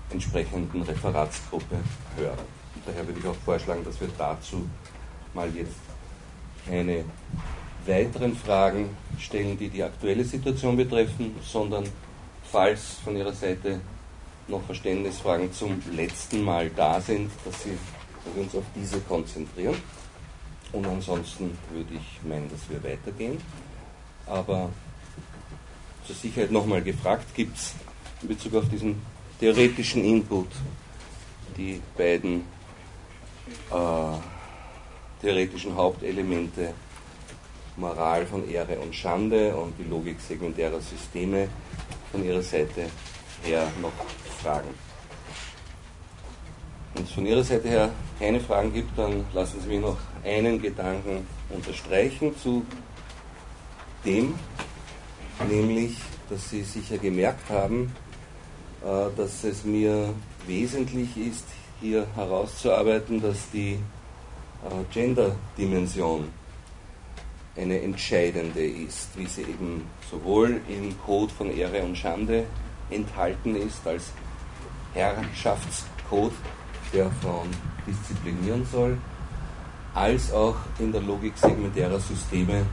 entsprechenden 0.10 0.82
Referatsgruppe 0.82 1.78
hören. 2.18 2.38
Daher 2.86 3.06
würde 3.08 3.20
ich 3.20 3.28
auch 3.28 3.36
vorschlagen, 3.46 3.84
dass 3.84 4.02
wir 4.02 4.10
dazu 4.18 4.68
mal 5.34 5.50
jetzt 5.56 5.89
keine 6.68 7.04
weiteren 7.86 8.36
Fragen 8.36 8.90
stellen, 9.18 9.58
die 9.58 9.70
die 9.70 9.84
aktuelle 9.84 10.24
Situation 10.24 10.78
betreffen, 10.78 11.36
sondern 11.44 11.86
falls 12.44 12.96
von 13.04 13.16
Ihrer 13.16 13.34
Seite 13.34 13.80
noch 14.48 14.64
Verständnisfragen 14.64 15.52
zum 15.54 15.82
letzten 15.96 16.44
Mal 16.44 16.70
da 16.70 17.00
sind, 17.00 17.32
dass, 17.46 17.64
sie, 17.64 17.78
wir 18.34 18.44
uns 18.44 18.56
auf 18.56 18.64
diese 18.76 19.00
konzentrieren. 19.02 19.76
Und 20.72 20.86
ansonsten 20.86 21.58
würde 21.72 21.96
ich 21.96 22.28
meinen, 22.28 22.50
dass 22.50 22.70
wir 22.70 22.84
weitergehen. 22.84 23.38
Aber 24.26 24.70
zur 26.06 26.16
Sicherheit 26.16 26.52
nochmal 26.52 26.82
gefragt, 26.82 27.34
gibt 27.34 27.58
es 27.58 27.74
in 28.22 28.28
Bezug 28.28 28.56
auf 28.56 28.70
diesen 28.70 29.02
theoretischen 29.40 30.04
Input 30.04 30.48
die 31.58 31.82
beiden 31.98 32.44
äh, 33.72 34.39
theoretischen 35.22 35.76
Hauptelemente 35.76 36.74
Moral 37.78 38.26
von 38.26 38.50
Ehre 38.50 38.78
und 38.80 38.94
Schande 38.94 39.56
und 39.56 39.74
die 39.80 39.90
Logik 39.90 40.20
segmentärer 40.20 40.82
Systeme 40.82 41.48
von 42.12 42.24
Ihrer 42.24 42.42
Seite 42.42 42.88
her 43.44 43.68
noch 43.82 43.92
Fragen. 44.42 44.70
Wenn 46.94 47.04
es 47.04 47.12
von 47.12 47.26
Ihrer 47.26 47.44
Seite 47.44 47.70
her 47.70 47.90
keine 48.20 48.40
Fragen 48.40 48.74
gibt, 48.74 48.98
dann 48.98 49.26
lassen 49.34 49.62
Sie 49.62 49.70
mich 49.70 49.80
noch 49.80 49.98
einen 50.24 50.62
Gedanken 50.62 51.26
unterstreichen 51.50 52.36
zu 52.38 52.66
dem, 54.06 54.36
nämlich, 55.48 55.98
dass 56.30 56.50
Sie 56.50 56.64
sicher 56.64 56.98
gemerkt 56.98 57.50
haben, 57.50 57.94
äh, 58.84 59.16
dass 59.16 59.44
es 59.44 59.64
mir 59.64 60.14
wesentlich 60.48 61.16
ist, 61.16 61.46
hier 61.80 62.08
herauszuarbeiten, 62.16 63.22
dass 63.22 63.50
die 63.52 63.80
Gender-Dimension 64.92 66.28
eine 67.56 67.82
entscheidende 67.82 68.66
ist, 68.66 69.10
wie 69.18 69.26
sie 69.26 69.42
eben 69.42 69.86
sowohl 70.10 70.62
im 70.68 70.98
Code 71.02 71.34
von 71.34 71.52
Ehre 71.52 71.84
und 71.84 71.98
Schande 71.98 72.46
enthalten 72.90 73.56
ist, 73.56 73.86
als 73.86 74.12
Herrschaftscode, 74.94 76.34
der 76.94 77.12
Frauen 77.22 77.50
disziplinieren 77.86 78.66
soll, 78.72 78.98
als 79.94 80.32
auch 80.32 80.56
in 80.80 80.92
der 80.92 81.02
Logik 81.02 81.38
segmentärer 81.38 82.00
Systeme, 82.00 82.66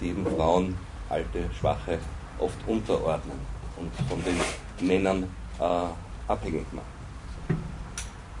die 0.00 0.10
eben 0.10 0.24
Frauen, 0.26 0.76
alte, 1.08 1.50
schwache, 1.58 1.98
oft 2.38 2.56
unterordnen 2.66 3.38
und 3.76 3.92
von 4.08 4.22
den 4.22 4.86
Männern 4.86 5.24
äh, 5.58 6.28
abhängig 6.28 6.66
machen. 6.72 7.58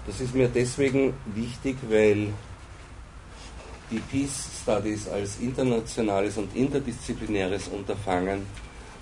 Das 0.06 0.20
ist 0.20 0.34
mir 0.34 0.48
deswegen 0.48 1.14
wichtig, 1.34 1.78
weil 1.88 2.28
die 3.90 3.98
Peace 3.98 4.48
Studies 4.62 5.08
als 5.08 5.38
internationales 5.40 6.36
und 6.38 6.54
interdisziplinäres 6.56 7.68
Unterfangen 7.68 8.46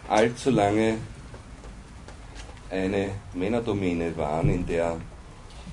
allzu 0.08 0.50
lange 0.50 0.98
eine 2.70 3.10
Männerdomäne 3.34 4.16
waren, 4.16 4.48
in 4.48 4.66
der 4.66 4.96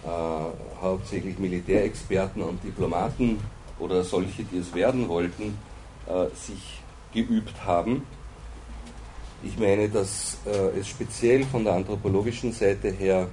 äh, 0.03 0.81
hauptsächlich 0.81 1.39
Militärexperten 1.39 2.41
und 2.41 2.63
Diplomaten 2.63 3.39
oder 3.79 4.03
solche, 4.03 4.43
die 4.43 4.57
es 4.57 4.73
werden 4.73 5.07
wollten, 5.07 5.57
äh, 6.07 6.27
sich 6.35 6.81
geübt 7.13 7.65
haben. 7.65 8.03
Ich 9.43 9.57
meine, 9.57 9.87
dass 9.87 10.37
äh, 10.45 10.79
es 10.79 10.87
speziell 10.87 11.45
von 11.45 11.63
der 11.63 11.73
anthropologischen 11.73 12.51
Seite 12.51 12.91
her, 12.91 13.27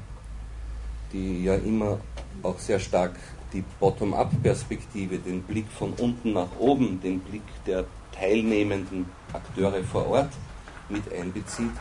die 1.12 1.44
ja 1.44 1.56
immer 1.56 1.98
auch 2.42 2.58
sehr 2.58 2.78
stark 2.78 3.16
die 3.56 3.64
Bottom-up-Perspektive, 3.80 5.18
den 5.18 5.42
Blick 5.42 5.66
von 5.70 5.92
unten 5.94 6.34
nach 6.34 6.58
oben, 6.58 7.00
den 7.00 7.20
Blick 7.20 7.42
der 7.66 7.84
teilnehmenden 8.12 9.06
Akteure 9.32 9.82
vor 9.82 10.06
Ort 10.08 10.30
mit 10.88 11.02
einbezieht, 11.12 11.72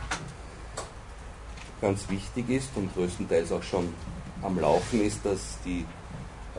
ganz 1.80 2.08
wichtig 2.08 2.48
ist 2.48 2.70
und 2.76 2.92
größtenteils 2.94 3.52
auch 3.52 3.62
schon 3.62 3.92
am 4.42 4.58
Laufen 4.58 5.02
ist, 5.02 5.24
dass 5.24 5.58
die 5.64 5.84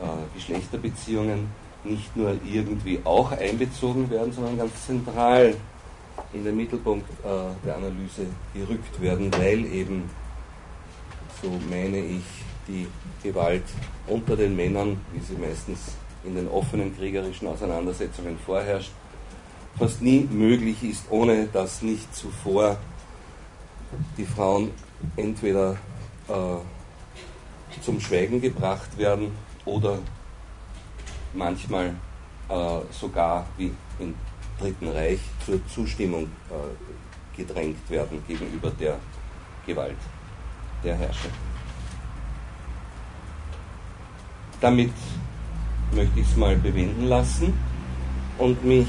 äh, 0.00 0.34
Geschlechterbeziehungen 0.34 1.48
nicht 1.84 2.16
nur 2.16 2.36
irgendwie 2.44 3.00
auch 3.04 3.32
einbezogen 3.32 4.08
werden, 4.10 4.32
sondern 4.32 4.58
ganz 4.58 4.86
zentral 4.86 5.54
in 6.32 6.44
den 6.44 6.56
Mittelpunkt 6.56 7.08
äh, 7.24 7.66
der 7.66 7.76
Analyse 7.76 8.26
gerückt 8.54 9.00
werden, 9.00 9.32
weil 9.34 9.64
eben, 9.66 10.08
so 11.42 11.50
meine 11.70 11.98
ich, 11.98 12.24
die 12.68 12.86
Gewalt 13.22 13.64
unter 14.06 14.36
den 14.36 14.54
Männern, 14.54 15.00
wie 15.12 15.20
sie 15.20 15.34
meistens 15.34 15.96
in 16.24 16.34
den 16.34 16.48
offenen 16.48 16.94
kriegerischen 16.96 17.48
Auseinandersetzungen 17.48 18.38
vorherrscht, 18.38 18.92
fast 19.78 20.02
nie 20.02 20.28
möglich 20.30 20.82
ist, 20.82 21.04
ohne 21.10 21.46
dass 21.46 21.82
nicht 21.82 22.14
zuvor 22.14 22.76
die 24.16 24.26
Frauen 24.26 24.70
entweder 25.16 25.76
äh, 26.28 27.82
zum 27.82 28.00
Schweigen 28.00 28.40
gebracht 28.40 28.98
werden 28.98 29.30
oder 29.64 29.98
manchmal 31.32 31.94
äh, 32.48 32.80
sogar 32.90 33.46
wie 33.56 33.72
im 33.98 34.14
Dritten 34.58 34.88
Reich 34.88 35.20
zur 35.46 35.64
Zustimmung 35.68 36.24
äh, 36.24 37.36
gedrängt 37.36 37.88
werden 37.88 38.22
gegenüber 38.26 38.70
der 38.70 38.98
Gewalt 39.64 39.96
der 40.82 40.96
Herrscher. 40.96 41.47
Damit 44.60 44.92
möchte 45.92 46.20
ich 46.20 46.26
es 46.26 46.36
mal 46.36 46.56
bewenden 46.56 47.06
lassen 47.06 47.54
und 48.38 48.64
mich 48.64 48.88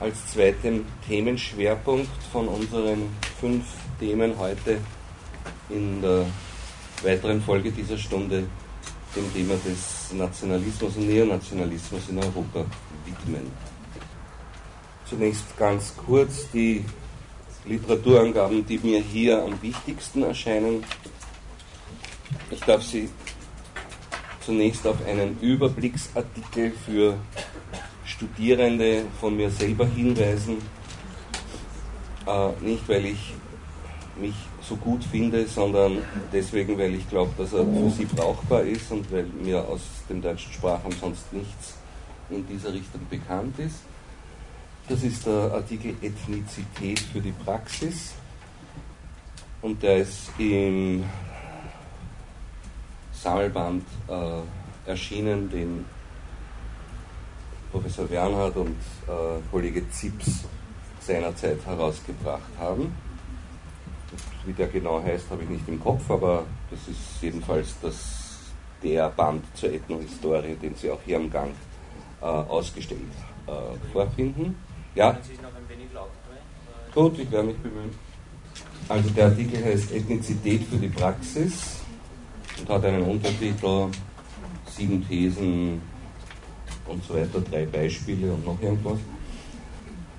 als 0.00 0.26
zweiten 0.26 0.84
Themenschwerpunkt 1.06 2.22
von 2.32 2.48
unseren 2.48 3.08
fünf 3.40 3.64
Themen 3.98 4.36
heute 4.38 4.78
in 5.70 6.00
der 6.00 6.26
weiteren 7.02 7.40
Folge 7.40 7.70
dieser 7.70 7.98
Stunde 7.98 8.44
dem 9.14 9.32
Thema 9.32 9.54
des 9.54 10.12
Nationalismus 10.12 10.96
und 10.96 11.08
Neonationalismus 11.08 12.08
in 12.08 12.18
Europa 12.18 12.64
widmen. 13.04 13.50
Zunächst 15.08 15.56
ganz 15.56 15.94
kurz 15.96 16.50
die 16.52 16.84
Literaturangaben, 17.64 18.66
die 18.66 18.78
mir 18.78 19.00
hier 19.00 19.42
am 19.42 19.60
wichtigsten 19.62 20.22
erscheinen. 20.22 20.84
Ich 22.50 22.60
darf 22.60 22.82
Sie 22.82 23.08
zunächst 24.48 24.86
auf 24.86 24.96
einen 25.06 25.38
Überblicksartikel 25.42 26.72
für 26.86 27.18
Studierende 28.06 29.02
von 29.20 29.36
mir 29.36 29.50
selber 29.50 29.84
hinweisen. 29.86 30.56
Äh, 32.26 32.48
nicht, 32.62 32.88
weil 32.88 33.04
ich 33.04 33.34
mich 34.18 34.32
so 34.62 34.76
gut 34.76 35.04
finde, 35.04 35.46
sondern 35.46 35.98
deswegen, 36.32 36.78
weil 36.78 36.94
ich 36.94 37.06
glaube, 37.10 37.30
dass 37.36 37.52
er 37.52 37.62
für 37.62 37.90
sie 37.90 38.06
brauchbar 38.06 38.62
ist 38.62 38.90
und 38.90 39.12
weil 39.12 39.24
mir 39.24 39.62
aus 39.68 39.82
dem 40.08 40.22
deutschen 40.22 40.50
Sprachraum 40.50 40.92
sonst 40.98 41.30
nichts 41.30 41.74
in 42.30 42.46
dieser 42.46 42.72
Richtung 42.72 43.02
bekannt 43.10 43.58
ist. 43.58 43.80
Das 44.88 45.02
ist 45.02 45.26
der 45.26 45.52
Artikel 45.52 45.90
Ethnizität 46.00 47.00
für 47.00 47.20
die 47.20 47.34
Praxis 47.44 48.14
und 49.60 49.82
der 49.82 49.98
ist 49.98 50.30
im 50.38 51.04
Sammelband 53.22 53.84
äh, 54.08 54.90
erschienen, 54.90 55.50
den 55.50 55.84
Professor 57.72 58.08
Wernhardt 58.08 58.56
und 58.56 58.76
äh, 59.06 59.40
Kollege 59.50 59.88
Zips 59.90 60.44
seinerzeit 61.00 61.58
herausgebracht 61.66 62.50
haben. 62.58 62.94
Wie 64.46 64.52
der 64.52 64.68
genau 64.68 65.02
heißt, 65.02 65.30
habe 65.30 65.42
ich 65.42 65.48
nicht 65.50 65.68
im 65.68 65.80
Kopf, 65.80 66.10
aber 66.10 66.44
das 66.70 66.80
ist 66.88 67.20
jedenfalls 67.20 67.74
das, 67.82 68.52
der 68.82 69.08
Band 69.10 69.44
zur 69.54 69.72
Ethnohistorie, 69.72 70.54
den 70.54 70.74
Sie 70.74 70.90
auch 70.90 71.00
hier 71.04 71.16
am 71.16 71.30
Gang 71.30 71.50
äh, 72.22 72.24
ausgestellt 72.24 73.00
äh, 73.46 73.92
vorfinden. 73.92 74.56
Ja? 74.94 75.18
Gut, 76.94 77.18
ich 77.18 77.30
werde 77.30 77.48
mich 77.48 77.58
bemühen. 77.58 77.90
Also 78.88 79.10
der 79.10 79.26
Artikel 79.26 79.62
heißt 79.62 79.92
Ethnizität 79.92 80.62
für 80.64 80.76
die 80.76 80.88
Praxis 80.88 81.77
und 82.60 82.68
hat 82.68 82.84
einen 82.84 83.02
Untertitel, 83.02 83.88
sieben 84.66 85.06
Thesen 85.08 85.80
und 86.86 87.04
so 87.04 87.14
weiter, 87.14 87.40
drei 87.40 87.66
Beispiele 87.66 88.32
und 88.32 88.44
noch 88.44 88.60
irgendwas, 88.60 88.98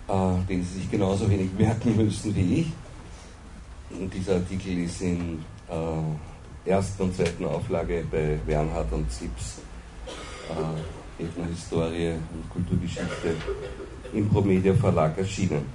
äh, 0.07 0.45
den 0.47 0.63
Sie 0.63 0.79
sich 0.79 0.91
genauso 0.91 1.29
wenig 1.29 1.49
merken 1.57 1.95
müssen 1.95 2.35
wie 2.35 2.61
ich. 2.61 2.71
Und 3.99 4.13
dieser 4.13 4.35
Artikel 4.35 4.83
ist 4.83 5.01
in 5.01 5.43
äh, 5.69 6.69
ersten 6.69 7.03
und 7.03 7.15
zweiten 7.15 7.45
Auflage 7.45 8.05
bei 8.09 8.39
Wernhardt 8.45 8.91
und 8.91 9.11
Zips, 9.11 9.61
äh, 10.49 11.23
Ethnohistorie 11.23 12.13
und 12.33 12.49
Kulturgeschichte 12.49 13.35
im 14.13 14.29
Promedia 14.29 14.73
Verlag 14.73 15.17
erschienen. 15.17 15.65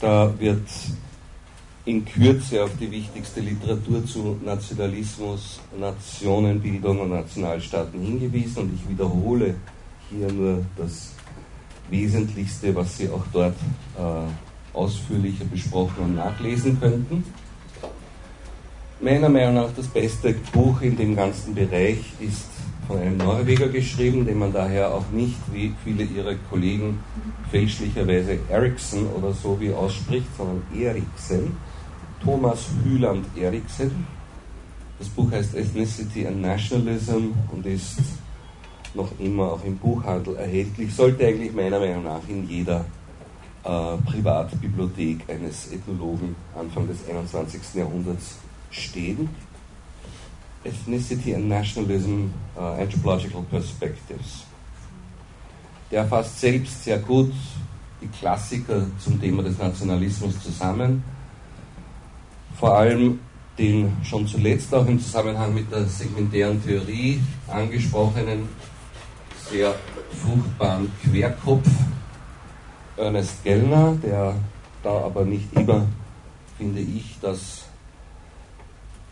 Da 0.00 0.32
wird 0.38 0.68
in 1.88 2.04
Kürze 2.04 2.62
auf 2.62 2.70
die 2.78 2.90
wichtigste 2.90 3.40
Literatur 3.40 4.04
zu 4.04 4.36
Nationalismus, 4.44 5.58
Nationenbildung 5.80 7.00
und 7.00 7.10
Nationalstaaten 7.10 7.98
hingewiesen 7.98 8.64
und 8.64 8.74
ich 8.74 8.86
wiederhole 8.86 9.54
hier 10.10 10.30
nur 10.30 10.66
das 10.76 11.14
Wesentlichste, 11.88 12.74
was 12.74 12.98
Sie 12.98 13.08
auch 13.08 13.24
dort 13.32 13.56
äh, 13.96 14.76
ausführlicher 14.76 15.46
besprochen 15.46 16.04
und 16.04 16.16
nachlesen 16.16 16.78
könnten. 16.78 17.24
Meiner 19.00 19.30
Meinung 19.30 19.54
nach 19.54 19.72
das 19.74 19.86
beste 19.86 20.34
Buch 20.52 20.82
in 20.82 20.94
dem 20.94 21.16
ganzen 21.16 21.54
Bereich 21.54 22.00
ist 22.20 22.48
von 22.86 22.98
einem 22.98 23.16
Norweger 23.16 23.68
geschrieben, 23.68 24.26
den 24.26 24.38
man 24.38 24.52
daher 24.52 24.92
auch 24.92 25.08
nicht 25.10 25.38
wie 25.52 25.72
viele 25.84 26.04
ihrer 26.04 26.34
Kollegen 26.50 26.98
fälschlicherweise 27.50 28.38
Eriksen 28.50 29.06
oder 29.06 29.32
so 29.32 29.58
wie 29.58 29.72
ausspricht, 29.72 30.26
sondern 30.36 30.62
Eriksen. 30.78 31.56
Thomas 32.22 32.66
Hyland 32.84 33.26
Eriksen. 33.36 34.06
Das 34.98 35.08
Buch 35.08 35.30
heißt 35.30 35.54
Ethnicity 35.54 36.26
and 36.26 36.42
Nationalism 36.42 37.32
und 37.52 37.64
ist 37.66 38.00
noch 38.94 39.10
immer 39.18 39.52
auch 39.52 39.64
im 39.64 39.76
Buchhandel 39.76 40.36
erhältlich. 40.36 40.94
Sollte 40.94 41.26
eigentlich 41.26 41.52
meiner 41.52 41.78
Meinung 41.78 42.04
nach 42.04 42.26
in 42.28 42.48
jeder 42.48 42.84
äh, 43.64 43.96
Privatbibliothek 44.06 45.28
eines 45.28 45.72
Ethnologen 45.72 46.34
Anfang 46.58 46.88
des 46.88 47.08
21. 47.08 47.60
Jahrhunderts 47.74 48.38
stehen. 48.70 49.28
Ethnicity 50.64 51.34
and 51.34 51.48
Nationalism, 51.48 52.30
uh, 52.56 52.80
Anthropological 52.80 53.42
Perspectives. 53.42 54.44
Der 55.90 56.04
fasst 56.04 56.40
selbst 56.40 56.84
sehr 56.84 56.98
gut 56.98 57.32
die 58.00 58.08
Klassiker 58.08 58.86
zum 58.98 59.20
Thema 59.20 59.42
des 59.42 59.58
Nationalismus 59.58 60.40
zusammen, 60.42 61.02
vor 62.58 62.76
allem 62.76 63.20
den 63.58 63.96
schon 64.04 64.26
zuletzt 64.26 64.72
auch 64.74 64.86
im 64.86 65.00
Zusammenhang 65.00 65.54
mit 65.54 65.70
der 65.70 65.84
segmentären 65.84 66.62
Theorie 66.62 67.20
angesprochenen, 67.48 68.48
sehr 69.50 69.74
fruchtbaren 70.22 70.90
Querkopf 71.02 71.68
Ernest 72.96 73.42
Gellner, 73.44 73.96
der 74.02 74.34
da 74.82 74.90
aber 74.90 75.24
nicht 75.24 75.52
immer, 75.54 75.86
finde 76.56 76.80
ich, 76.80 77.16
das 77.20 77.64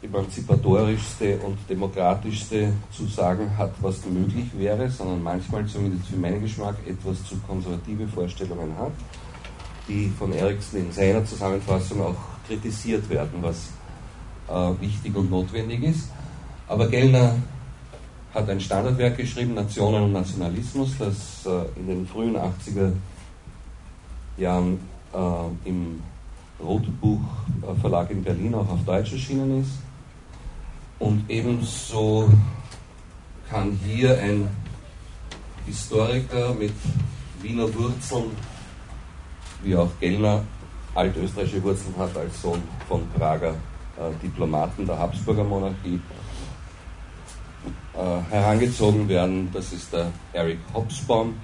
emanzipatorischste 0.02 1.38
und 1.38 1.58
demokratischste 1.68 2.72
zu 2.90 3.06
sagen 3.06 3.50
hat, 3.56 3.72
was 3.80 4.04
möglich 4.06 4.46
wäre, 4.56 4.88
sondern 4.90 5.22
manchmal, 5.22 5.66
zumindest 5.66 6.08
für 6.08 6.16
meinen 6.16 6.42
Geschmack, 6.42 6.76
etwas 6.86 7.24
zu 7.24 7.36
konservative 7.46 8.06
Vorstellungen 8.08 8.76
hat, 8.78 8.92
die 9.88 10.12
von 10.18 10.32
Erikson 10.32 10.80
in 10.80 10.92
seiner 10.92 11.24
Zusammenfassung 11.24 12.02
auch 12.02 12.35
kritisiert 12.46 13.08
werden, 13.08 13.42
was 13.42 13.70
äh, 14.48 14.80
wichtig 14.80 15.14
und 15.16 15.30
notwendig 15.30 15.82
ist. 15.82 16.10
Aber 16.68 16.88
Gellner 16.88 17.36
hat 18.34 18.48
ein 18.50 18.60
Standardwerk 18.60 19.16
geschrieben, 19.16 19.54
Nationen 19.54 20.04
und 20.04 20.12
Nationalismus, 20.12 20.90
das 20.98 21.46
äh, 21.46 21.78
in 21.80 21.86
den 21.86 22.06
frühen 22.06 22.36
80er 22.36 22.92
Jahren 24.36 24.78
äh, 25.12 25.68
im 25.68 26.02
Rotbuch 26.60 27.20
äh, 27.62 27.80
Verlag 27.80 28.10
in 28.10 28.22
Berlin 28.22 28.54
auch 28.54 28.68
auf 28.68 28.84
Deutsch 28.84 29.12
erschienen 29.12 29.62
ist. 29.62 29.78
Und 30.98 31.24
ebenso 31.28 32.30
kann 33.48 33.78
hier 33.84 34.18
ein 34.18 34.48
Historiker 35.66 36.54
mit 36.54 36.72
Wiener 37.42 37.72
Wurzeln, 37.74 38.30
wie 39.62 39.76
auch 39.76 39.90
Gellner 40.00 40.42
altösterreichische 40.96 41.62
Wurzeln 41.62 41.94
hat 41.98 42.16
als 42.16 42.40
Sohn 42.40 42.62
von 42.88 43.08
Prager 43.10 43.50
äh, 43.50 44.10
Diplomaten 44.22 44.86
der 44.86 44.98
Habsburger 44.98 45.44
Monarchie, 45.44 46.00
äh, 47.94 48.30
herangezogen 48.30 49.08
werden. 49.08 49.50
Das 49.52 49.72
ist 49.72 49.92
der 49.92 50.10
Eric 50.32 50.58
Hobsbawm, 50.72 51.34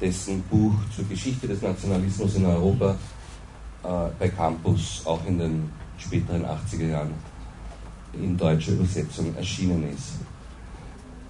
dessen 0.00 0.42
Buch 0.42 0.74
zur 0.94 1.04
Geschichte 1.06 1.46
des 1.46 1.62
Nationalismus 1.62 2.34
in 2.34 2.46
Europa 2.46 2.96
äh, 3.84 3.88
bei 4.18 4.28
Campus 4.28 5.02
auch 5.04 5.24
in 5.26 5.38
den 5.38 5.70
späteren 5.98 6.44
80er 6.44 6.88
Jahren 6.88 7.14
in 8.12 8.36
deutscher 8.36 8.72
Übersetzung 8.72 9.34
erschienen 9.36 9.92
ist. 9.92 10.14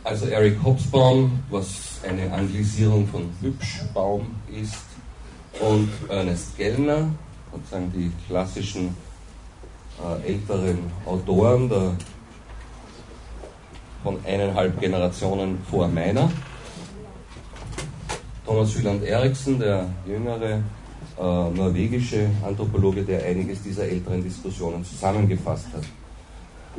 Also 0.02 0.26
Eric 0.26 0.62
Hobsbawm, 0.62 1.42
was 1.50 2.00
eine 2.06 2.30
Anglisierung 2.32 3.08
von 3.08 3.30
Hübschbaum 3.40 4.34
ist, 4.50 4.84
und 5.60 5.88
Ernest 6.08 6.56
Gellner, 6.56 7.08
sozusagen 7.54 7.92
die 7.92 8.10
klassischen 8.26 8.96
äh, 10.02 10.32
älteren 10.32 10.78
Autoren 11.06 11.68
der, 11.68 11.92
von 14.02 14.18
eineinhalb 14.26 14.78
Generationen 14.80 15.58
vor 15.70 15.88
meiner. 15.88 16.30
Thomas 18.44 18.76
Wieland 18.76 19.02
Eriksen, 19.04 19.58
der 19.58 19.88
jüngere 20.06 20.56
äh, 20.56 20.60
norwegische 21.22 22.28
Anthropologe, 22.44 23.02
der 23.02 23.24
einiges 23.24 23.62
dieser 23.62 23.84
älteren 23.84 24.22
Diskussionen 24.22 24.84
zusammengefasst 24.84 25.66
hat 25.72 25.84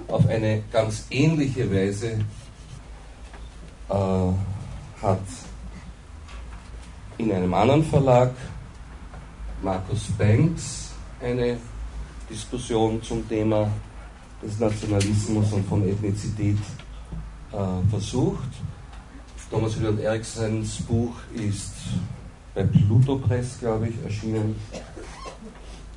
auf 0.07 0.27
eine 0.27 0.63
ganz 0.71 1.07
ähnliche 1.09 1.71
Weise 1.71 2.19
äh, 3.89 3.93
hat 5.01 5.19
in 7.17 7.31
einem 7.31 7.53
anderen 7.53 7.83
Verlag 7.83 8.31
Markus 9.61 10.03
Banks 10.17 10.91
eine 11.21 11.57
Diskussion 12.29 13.01
zum 13.01 13.27
Thema 13.27 13.71
des 14.41 14.59
Nationalismus 14.59 15.51
und 15.53 15.67
von 15.67 15.87
Ethnizität 15.87 16.57
äh, 17.51 17.89
versucht. 17.89 18.49
Thomas 19.49 19.79
William 19.79 19.99
Eriksens 19.99 20.81
Buch 20.81 21.13
ist 21.33 21.73
bei 22.53 22.63
Pluto 22.63 23.17
Press, 23.17 23.59
glaube 23.59 23.89
ich, 23.89 24.03
erschienen. 24.03 24.55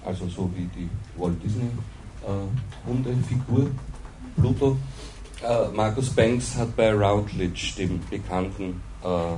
Also 0.04 0.28
so 0.28 0.50
wie 0.54 0.68
die 0.76 0.88
Walt 1.16 1.42
Disney 1.42 1.70
äh, 2.26 2.88
Hundefigur. 2.88 3.70
Pluto. 4.36 4.76
Äh, 5.42 5.68
Markus 5.74 6.10
Banks 6.10 6.56
hat 6.56 6.74
bei 6.76 6.92
Routledge, 6.92 7.74
dem 7.78 8.00
bekannten 8.10 8.80
äh, 9.04 9.32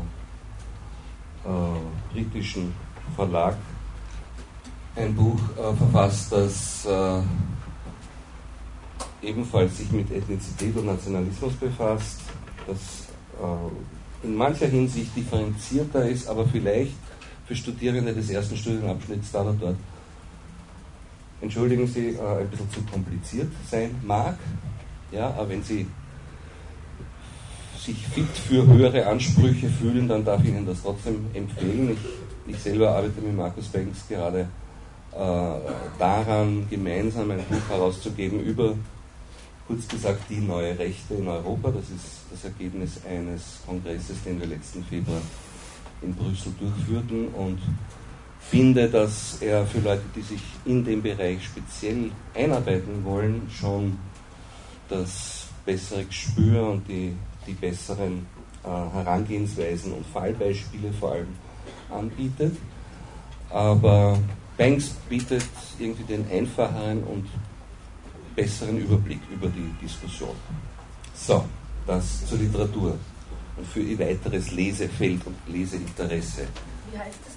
äh, 1.44 1.80
britischen 2.12 2.74
Verlag, 3.16 3.56
ein 4.96 5.14
Buch 5.14 5.38
äh, 5.56 5.74
verfasst, 5.76 6.32
das 6.32 6.86
äh, 6.86 7.22
ebenfalls 9.22 9.76
sich 9.78 9.90
mit 9.92 10.10
Ethnizität 10.10 10.76
und 10.76 10.86
Nationalismus 10.86 11.54
befasst, 11.54 12.20
das 12.66 12.78
äh, 13.40 14.26
in 14.26 14.34
mancher 14.34 14.66
Hinsicht 14.66 15.14
differenzierter 15.16 16.08
ist, 16.08 16.28
aber 16.28 16.46
vielleicht 16.46 16.94
für 17.46 17.56
Studierende 17.56 18.12
des 18.12 18.30
ersten 18.30 18.56
Studienabschnitts 18.56 19.32
da 19.32 19.42
oder 19.42 19.54
dort, 19.54 19.76
entschuldigen 21.40 21.86
Sie, 21.86 22.18
ein 22.18 22.48
bisschen 22.48 22.70
zu 22.70 22.82
kompliziert 22.82 23.50
sein 23.68 23.94
mag. 24.04 24.36
Ja, 25.10 25.28
aber 25.30 25.48
wenn 25.48 25.62
Sie 25.62 25.86
sich 27.78 28.06
fit 28.08 28.28
für 28.28 28.66
höhere 28.66 29.06
Ansprüche 29.06 29.70
fühlen, 29.70 30.06
dann 30.06 30.24
darf 30.24 30.42
ich 30.44 30.50
Ihnen 30.50 30.66
das 30.66 30.82
trotzdem 30.82 31.26
empfehlen. 31.32 31.96
Ich, 32.46 32.54
ich 32.54 32.62
selber 32.62 32.90
arbeite 32.90 33.20
mit 33.22 33.34
Markus 33.34 33.68
Banks 33.68 34.06
gerade 34.06 34.40
äh, 34.40 34.69
daran, 35.12 36.66
gemeinsam 36.70 37.30
ein 37.30 37.44
Buch 37.48 37.68
herauszugeben 37.68 38.40
über, 38.40 38.76
kurz 39.66 39.88
gesagt, 39.88 40.22
die 40.30 40.40
neue 40.40 40.78
Rechte 40.78 41.14
in 41.14 41.28
Europa. 41.28 41.70
Das 41.70 41.84
ist 41.84 42.22
das 42.30 42.44
Ergebnis 42.44 43.00
eines 43.08 43.60
Kongresses, 43.66 44.22
den 44.24 44.40
wir 44.40 44.46
letzten 44.46 44.84
Februar 44.84 45.20
in 46.02 46.14
Brüssel 46.14 46.52
durchführten 46.58 47.28
und 47.28 47.58
finde, 48.40 48.88
dass 48.88 49.38
er 49.40 49.66
für 49.66 49.80
Leute, 49.80 50.02
die 50.14 50.22
sich 50.22 50.40
in 50.64 50.84
dem 50.84 51.02
Bereich 51.02 51.44
speziell 51.44 52.10
einarbeiten 52.34 53.04
wollen, 53.04 53.48
schon 53.50 53.98
das 54.88 55.46
bessere 55.64 56.04
Gespür 56.04 56.68
und 56.70 56.88
die, 56.88 57.14
die 57.46 57.52
besseren 57.52 58.26
äh, 58.64 58.68
Herangehensweisen 58.68 59.92
und 59.92 60.06
Fallbeispiele 60.06 60.92
vor 60.98 61.12
allem 61.12 61.28
anbietet. 61.90 62.56
Aber 63.50 64.18
Banks 64.60 64.90
bietet 65.08 65.42
irgendwie 65.78 66.02
den 66.02 66.30
einfacheren 66.30 67.02
und 67.04 67.26
besseren 68.36 68.76
Überblick 68.76 69.20
über 69.32 69.48
die 69.48 69.72
Diskussion. 69.82 70.36
So, 71.14 71.46
das 71.86 72.26
zur 72.26 72.36
Literatur 72.36 72.98
und 73.56 73.66
für 73.66 73.80
Ihr 73.80 73.98
weiteres 73.98 74.50
Lesefeld 74.50 75.26
und 75.26 75.34
Leseinteresse. 75.46 76.42
Wie 76.92 76.98
heißt 76.98 77.18
das 77.24 77.36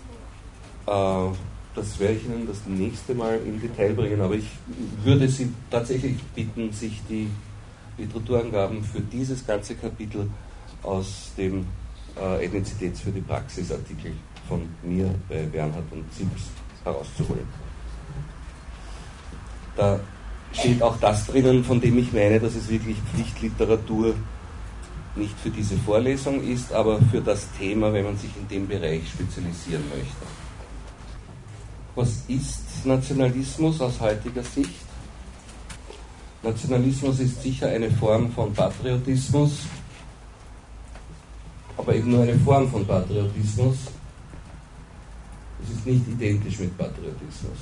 Buch? 0.86 1.32
Äh, 1.32 1.36
das 1.76 1.98
werde 1.98 2.16
ich 2.16 2.26
Ihnen 2.26 2.46
das 2.46 2.66
nächste 2.66 3.16
Mal 3.16 3.40
im 3.46 3.62
Detail 3.62 3.94
bringen, 3.94 4.20
aber 4.20 4.36
ich 4.36 4.50
würde 5.02 5.30
Sie 5.30 5.50
tatsächlich 5.72 6.22
bitten, 6.36 6.74
sich 6.74 7.02
die 7.08 7.30
Literaturangaben 7.98 8.84
für 8.84 9.00
dieses 9.00 9.48
ganze 9.48 9.76
Kapitel 9.76 10.30
aus 10.82 11.32
dem 11.38 11.68
äh, 12.20 12.44
Ethnizitäts 12.44 13.00
für 13.00 13.12
die 13.12 13.22
Praxis 13.22 13.72
Artikel 13.72 14.12
von 14.46 14.68
mir 14.84 15.16
bei 15.30 15.44
Bernhard 15.44 15.90
und 15.90 16.04
Zips 16.14 16.50
herauszuholen. 16.84 17.48
Da 19.76 20.00
steht 20.52 20.82
auch 20.82 20.98
das 21.00 21.26
drinnen, 21.26 21.64
von 21.64 21.82
dem 21.82 21.98
ich 21.98 22.14
meine, 22.14 22.40
dass 22.40 22.56
es 22.56 22.70
wirklich 22.70 22.98
Pflichtliteratur 23.14 24.16
nicht 25.16 25.38
für 25.40 25.50
diese 25.50 25.78
Vorlesung 25.78 26.42
ist, 26.44 26.74
aber 26.74 27.00
für 27.12 27.22
das 27.22 27.48
Thema, 27.58 27.94
wenn 27.94 28.06
man 28.06 28.18
sich 28.18 28.32
in 28.38 28.48
dem 28.48 28.68
Bereich 28.68 29.08
spezialisieren 29.10 29.84
möchte. 29.90 30.26
Was 31.96 32.24
ist 32.28 32.86
Nationalismus 32.86 33.80
aus 33.82 34.00
heutiger 34.00 34.44
Sicht? 34.44 34.86
Nationalismus 36.42 37.20
ist 37.20 37.42
sicher 37.42 37.68
eine 37.68 37.90
Form 37.92 38.32
von 38.32 38.52
Patriotismus, 38.54 39.60
aber 41.78 41.96
eben 41.96 42.12
nur 42.12 42.24
eine 42.24 42.38
Form 42.40 42.70
von 42.70 42.86
Patriotismus. 42.86 43.78
Ist 45.84 45.88
nicht 45.88 46.08
identisch 46.08 46.60
mit 46.60 46.78
Patriotismus. 46.78 47.58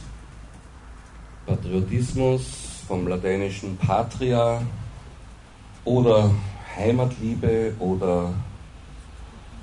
Patriotismus 1.47 2.43
vom 2.87 3.07
lateinischen 3.07 3.75
Patria 3.77 4.61
oder 5.85 6.29
Heimatliebe 6.77 7.73
oder 7.79 8.31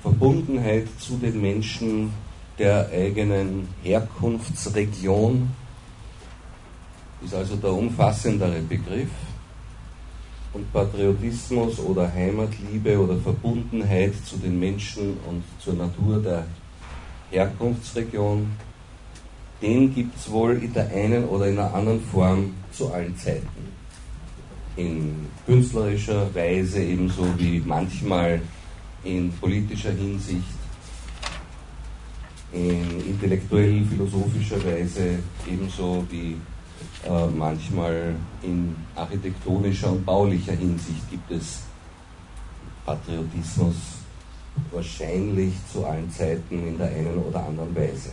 Verbundenheit 0.01 0.89
zu 0.99 1.15
den 1.15 1.39
Menschen 1.39 2.11
der 2.57 2.89
eigenen 2.89 3.69
Herkunftsregion 3.81 5.49
ist 7.23 7.33
also 7.33 7.55
der 7.55 7.71
umfassendere 7.71 8.59
Begriff. 8.59 9.09
Und 10.51 10.73
Patriotismus 10.73 11.79
oder 11.79 12.11
Heimatliebe 12.13 12.99
oder 12.99 13.15
Verbundenheit 13.19 14.15
zu 14.25 14.35
den 14.35 14.59
Menschen 14.59 15.15
und 15.29 15.43
zur 15.59 15.75
Natur 15.75 16.21
der 16.21 16.45
Herkunftsregion, 17.31 18.47
den 19.61 19.93
gibt 19.93 20.15
es 20.17 20.29
wohl 20.31 20.63
in 20.63 20.73
der 20.73 20.89
einen 20.89 21.25
oder 21.25 21.47
in 21.47 21.55
der 21.55 21.73
anderen 21.73 22.01
Form 22.01 22.53
zu 22.71 22.91
allen 22.91 23.15
Zeiten. 23.17 23.69
In 24.75 25.27
künstlerischer 25.45 26.33
Weise 26.33 26.81
ebenso 26.81 27.25
wie 27.37 27.61
manchmal 27.65 28.41
in 29.03 29.31
politischer 29.33 29.91
Hinsicht, 29.91 30.59
in 32.53 33.05
intellektuell-philosophischer 33.05 34.63
Weise 34.65 35.19
ebenso 35.47 36.05
wie 36.09 36.37
äh, 37.05 37.27
manchmal 37.27 38.15
in 38.41 38.75
architektonischer 38.95 39.91
und 39.91 40.05
baulicher 40.05 40.53
Hinsicht 40.53 41.09
gibt 41.09 41.31
es 41.31 41.61
Patriotismus 42.85 43.98
wahrscheinlich 44.71 45.53
zu 45.71 45.85
allen 45.85 46.09
Zeiten 46.11 46.67
in 46.67 46.77
der 46.77 46.87
einen 46.87 47.17
oder 47.17 47.45
anderen 47.45 47.75
Weise. 47.75 48.11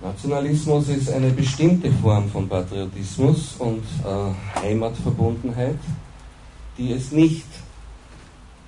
Nationalismus 0.00 0.88
ist 0.88 1.10
eine 1.10 1.30
bestimmte 1.30 1.90
Form 1.90 2.28
von 2.28 2.48
Patriotismus 2.48 3.54
und 3.58 3.82
äh, 4.04 4.60
Heimatverbundenheit, 4.60 5.78
die 6.76 6.92
es 6.92 7.12
nicht 7.12 7.46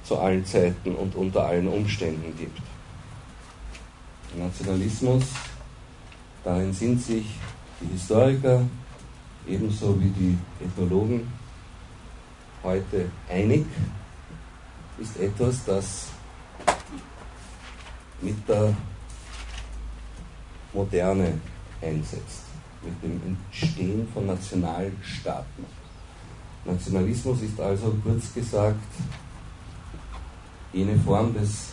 zu 0.04 0.18
allen 0.18 0.44
Zeiten 0.46 0.94
und 0.94 1.14
unter 1.14 1.44
allen 1.44 1.68
Umständen 1.68 2.34
gibt. 2.38 2.58
Nationalismus, 4.36 5.24
darin 6.44 6.72
sind 6.72 7.02
sich 7.02 7.26
die 7.80 7.92
Historiker 7.92 8.62
ebenso 9.46 10.00
wie 10.00 10.10
die 10.10 10.38
Ethnologen 10.64 11.30
heute 12.62 13.10
einig, 13.28 13.64
ist 14.98 15.18
etwas, 15.18 15.64
das 15.64 16.06
mit 18.20 18.48
der 18.48 18.74
Moderne 20.72 21.40
einsetzt, 21.80 22.42
mit 22.82 23.02
dem 23.02 23.20
Entstehen 23.26 24.08
von 24.12 24.26
Nationalstaaten. 24.26 25.64
Nationalismus 26.64 27.42
ist 27.42 27.60
also 27.60 27.96
kurz 28.02 28.32
gesagt 28.34 28.80
jene 30.72 30.98
Form 30.98 31.32
des 31.32 31.68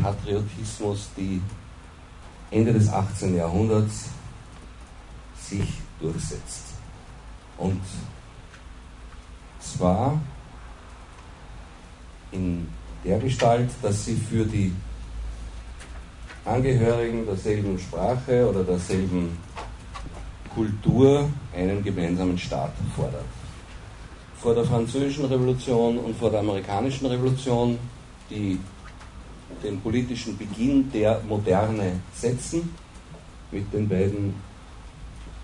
Patriotismus, 0.00 1.10
die 1.16 1.42
Ende 2.50 2.72
des 2.72 2.88
18. 2.88 3.36
Jahrhunderts 3.36 4.06
sich 5.40 5.68
durchsetzt. 6.00 6.62
Und 7.58 7.80
zwar 9.60 10.20
in 12.30 12.68
der 13.04 13.18
Gestalt, 13.18 13.70
dass 13.82 14.04
sie 14.04 14.16
für 14.16 14.44
die 14.44 14.72
Angehörigen 16.46 17.26
derselben 17.26 17.76
Sprache 17.78 18.48
oder 18.48 18.62
derselben 18.62 19.36
Kultur 20.54 21.28
einen 21.54 21.82
gemeinsamen 21.82 22.38
Staat 22.38 22.72
fordert. 22.94 23.24
Vor 24.38 24.54
der 24.54 24.64
Französischen 24.64 25.24
Revolution 25.24 25.98
und 25.98 26.16
vor 26.16 26.30
der 26.30 26.40
Amerikanischen 26.40 27.06
Revolution, 27.06 27.78
die 28.30 28.60
den 29.62 29.80
politischen 29.80 30.38
Beginn 30.38 30.90
der 30.92 31.20
Moderne 31.26 32.00
setzen, 32.14 32.72
mit 33.50 33.72
den 33.72 33.88
beiden 33.88 34.34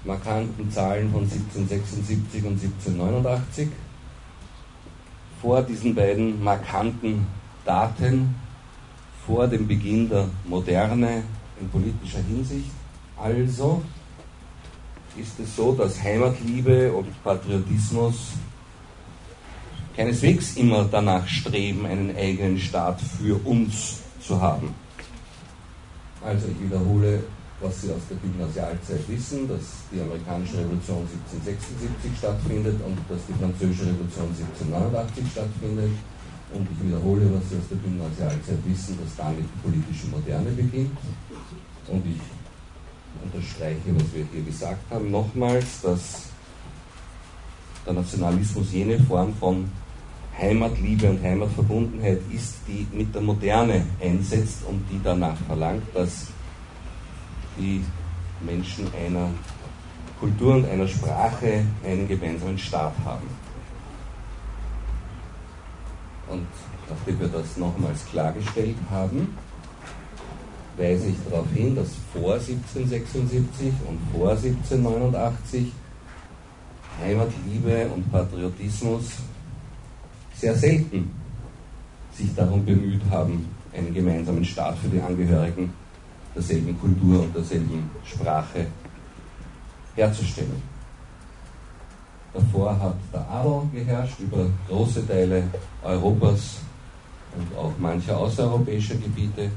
markanten 0.04 0.70
Zahlen 0.70 1.10
von 1.10 1.22
1776 1.22 2.44
und 2.44 2.60
1789. 2.62 3.68
Vor 5.40 5.62
diesen 5.62 5.94
beiden 5.94 6.42
markanten 6.42 7.26
Daten, 7.64 8.34
vor 9.26 9.46
dem 9.46 9.66
Beginn 9.66 10.08
der 10.08 10.28
Moderne 10.46 11.22
in 11.61 11.68
politischer 11.68 12.22
Hinsicht, 12.22 12.70
also 13.16 13.82
ist 15.16 15.38
es 15.38 15.54
so, 15.54 15.72
dass 15.72 16.02
Heimatliebe 16.02 16.92
und 16.92 17.22
Patriotismus 17.22 18.32
keineswegs 19.94 20.56
immer 20.56 20.85
danach 20.90 21.26
streben, 21.28 21.85
einen 21.85 22.16
eigenen 22.16 22.58
Staat 22.58 23.00
für 23.00 23.37
uns 23.46 23.98
zu 24.20 24.40
haben. 24.40 24.74
Also 26.24 26.46
ich 26.48 26.64
wiederhole 26.64 27.22
was 27.62 27.80
Sie 27.80 27.90
aus 27.92 28.02
der 28.11 28.16
Gymnasialzeit 28.18 29.08
wissen, 29.08 29.48
dass 29.48 29.87
die 29.92 30.00
amerikanische 30.00 30.58
Revolution 30.58 31.06
1776 31.06 32.18
stattfindet 32.18 32.76
und 32.85 32.98
dass 33.08 33.22
die 33.26 33.38
französische 33.38 33.87
Revolution 33.87 34.35
1789 34.35 35.24
stattfindet. 35.30 35.90
Und 36.54 36.68
ich 36.70 36.86
wiederhole, 36.86 37.22
was 37.34 37.48
Sie 37.48 37.56
aus 37.56 37.68
der 37.70 37.78
Gymnasialzeit 37.78 38.58
wissen, 38.66 38.98
dass 39.02 39.16
damit 39.16 39.44
die 39.44 39.60
politische 39.62 40.06
Moderne 40.08 40.50
beginnt. 40.50 40.98
Und 41.88 42.04
ich 42.06 42.20
unterstreiche, 43.24 43.94
was 43.94 44.14
wir 44.14 44.26
hier 44.32 44.42
gesagt 44.42 44.90
haben, 44.90 45.10
nochmals, 45.10 45.80
dass 45.82 46.26
der 47.86 47.94
Nationalismus 47.94 48.72
jene 48.72 48.98
Form 49.00 49.34
von 49.34 49.70
Heimatliebe 50.38 51.10
und 51.10 51.22
Heimatverbundenheit 51.22 52.20
ist, 52.32 52.56
die 52.66 52.86
mit 52.92 53.14
der 53.14 53.22
Moderne 53.22 53.86
einsetzt 54.00 54.64
und 54.68 54.84
die 54.90 55.00
danach 55.02 55.36
verlangt, 55.46 55.82
dass 55.94 56.28
die 57.58 57.82
Menschen 58.40 58.86
einer 58.94 59.28
Kultur 60.18 60.54
und 60.54 60.66
einer 60.66 60.88
Sprache 60.88 61.64
einen 61.84 62.08
gemeinsamen 62.08 62.58
Staat 62.58 62.94
haben. 63.04 63.26
Und 66.33 66.47
nachdem 66.88 67.21
wir 67.21 67.29
das 67.29 67.57
nochmals 67.57 68.07
klargestellt 68.07 68.77
haben, 68.90 69.37
weise 70.77 71.09
ich 71.09 71.16
darauf 71.29 71.47
hin, 71.53 71.77
dass 71.77 71.90
vor 72.12 72.35
1776 72.35 73.73
und 73.87 73.99
vor 74.12 74.31
1789 74.31 75.73
Heimatliebe 77.03 77.88
und 77.95 78.11
Patriotismus 78.11 79.05
sehr 80.35 80.55
selten 80.55 81.11
sich 82.14 82.35
darum 82.35 82.64
bemüht 82.64 83.03
haben, 83.11 83.47
einen 83.75 83.92
gemeinsamen 83.92 84.45
Staat 84.45 84.79
für 84.79 84.88
die 84.88 85.01
Angehörigen 85.01 85.73
derselben 86.35 86.79
Kultur 86.79 87.23
und 87.23 87.35
derselben 87.35 87.90
Sprache 88.05 88.66
herzustellen. 89.95 90.71
Davor 92.35 92.79
hat 92.79 92.97
der 93.12 93.29
Adel 93.29 93.62
geherrscht 93.73 94.18
über 94.21 94.47
große 94.68 95.07
Teile 95.07 95.45
Europas 95.83 96.61
und 97.37 97.59
auch 97.59 97.73
mancher 97.79 98.16
außereuropäischer 98.16 98.95
Gebiete. 98.95 99.51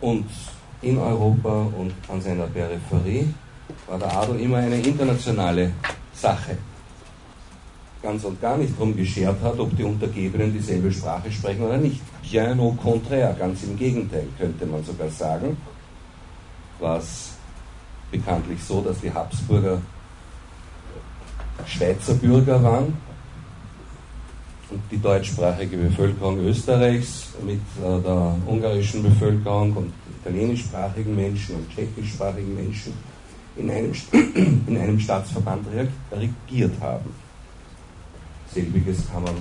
Und 0.00 0.26
in 0.82 0.98
Europa 0.98 1.66
und 1.78 1.92
an 2.08 2.20
seiner 2.20 2.46
Peripherie 2.46 3.32
war 3.86 3.98
der 3.98 4.16
Adel 4.16 4.40
immer 4.40 4.58
eine 4.58 4.80
internationale 4.80 5.72
Sache 6.12 6.56
ganz 8.06 8.22
und 8.24 8.40
gar 8.40 8.56
nicht 8.56 8.72
darum 8.74 8.96
geschert 8.96 9.42
hat, 9.42 9.58
ob 9.58 9.76
die 9.76 9.82
Untergebenen 9.82 10.52
dieselbe 10.52 10.92
Sprache 10.92 11.30
sprechen 11.32 11.62
oder 11.62 11.76
nicht. 11.76 12.00
Bien 12.22 12.60
au 12.60 12.70
contraire, 12.72 13.34
ganz 13.36 13.64
im 13.64 13.76
Gegenteil, 13.76 14.28
könnte 14.38 14.64
man 14.64 14.84
sogar 14.84 15.10
sagen. 15.10 15.56
War 16.78 16.98
es 16.98 17.32
bekanntlich 18.12 18.62
so, 18.62 18.80
dass 18.80 19.00
die 19.00 19.12
Habsburger 19.12 19.80
Schweizer 21.64 22.14
Bürger 22.14 22.62
waren 22.62 22.94
und 24.70 24.80
die 24.90 24.98
deutschsprachige 24.98 25.76
Bevölkerung 25.76 26.38
Österreichs 26.40 27.28
mit 27.44 27.60
äh, 27.82 28.02
der 28.02 28.36
ungarischen 28.46 29.02
Bevölkerung 29.02 29.72
und 29.74 29.92
italienischsprachigen 30.20 31.14
Menschen 31.14 31.56
und 31.56 31.70
tschechischsprachigen 31.70 32.54
Menschen 32.54 32.92
in 33.56 33.70
einem, 33.70 33.92
in 34.66 34.78
einem 34.78 34.98
Staatsverband 34.98 35.66
regiert 36.12 36.72
haben. 36.80 37.10
Selbiges 38.52 39.10
kann 39.10 39.22
man 39.22 39.34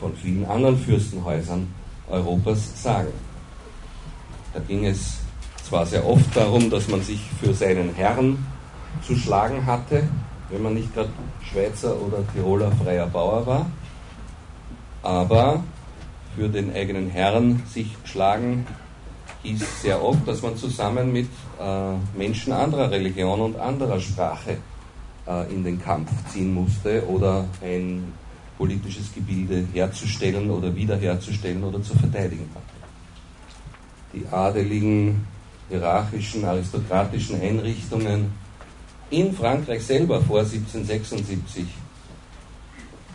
von 0.00 0.14
vielen 0.16 0.44
anderen 0.44 0.76
Fürstenhäusern 0.76 1.66
Europas 2.08 2.82
sagen. 2.82 3.12
Da 4.52 4.60
ging 4.60 4.86
es 4.86 5.18
zwar 5.62 5.86
sehr 5.86 6.06
oft 6.06 6.36
darum, 6.36 6.70
dass 6.70 6.88
man 6.88 7.02
sich 7.02 7.20
für 7.40 7.52
seinen 7.52 7.94
Herrn 7.94 8.38
zu 9.06 9.16
schlagen 9.16 9.66
hatte, 9.66 10.04
wenn 10.50 10.62
man 10.62 10.74
nicht 10.74 10.94
gerade 10.94 11.10
Schweizer 11.42 11.96
oder 12.00 12.18
Tiroler 12.32 12.70
freier 12.72 13.06
Bauer 13.06 13.46
war, 13.46 13.66
aber 15.02 15.62
für 16.36 16.48
den 16.48 16.74
eigenen 16.74 17.10
Herrn 17.10 17.62
sich 17.66 17.96
schlagen 18.04 18.66
hieß 19.42 19.82
sehr 19.82 20.02
oft, 20.02 20.26
dass 20.26 20.42
man 20.42 20.56
zusammen 20.56 21.12
mit 21.12 21.28
äh, 21.60 22.18
Menschen 22.18 22.52
anderer 22.52 22.90
Religion 22.90 23.40
und 23.40 23.58
anderer 23.58 24.00
Sprache 24.00 24.58
äh, 25.26 25.52
in 25.52 25.64
den 25.64 25.80
Kampf 25.80 26.10
ziehen 26.32 26.52
musste 26.52 27.06
oder 27.06 27.46
ein 27.62 28.12
politisches 28.58 29.12
Gebilde 29.14 29.66
herzustellen 29.72 30.50
oder 30.50 30.74
wiederherzustellen 30.74 31.62
oder 31.62 31.82
zu 31.82 31.94
verteidigen 31.96 32.48
hatte. 32.54 32.66
Die 34.12 34.26
adeligen, 34.28 35.26
hierarchischen, 35.68 36.44
aristokratischen 36.44 37.40
Einrichtungen 37.40 38.32
in 39.10 39.32
Frankreich 39.32 39.84
selber 39.84 40.20
vor 40.20 40.40
1776 40.40 41.66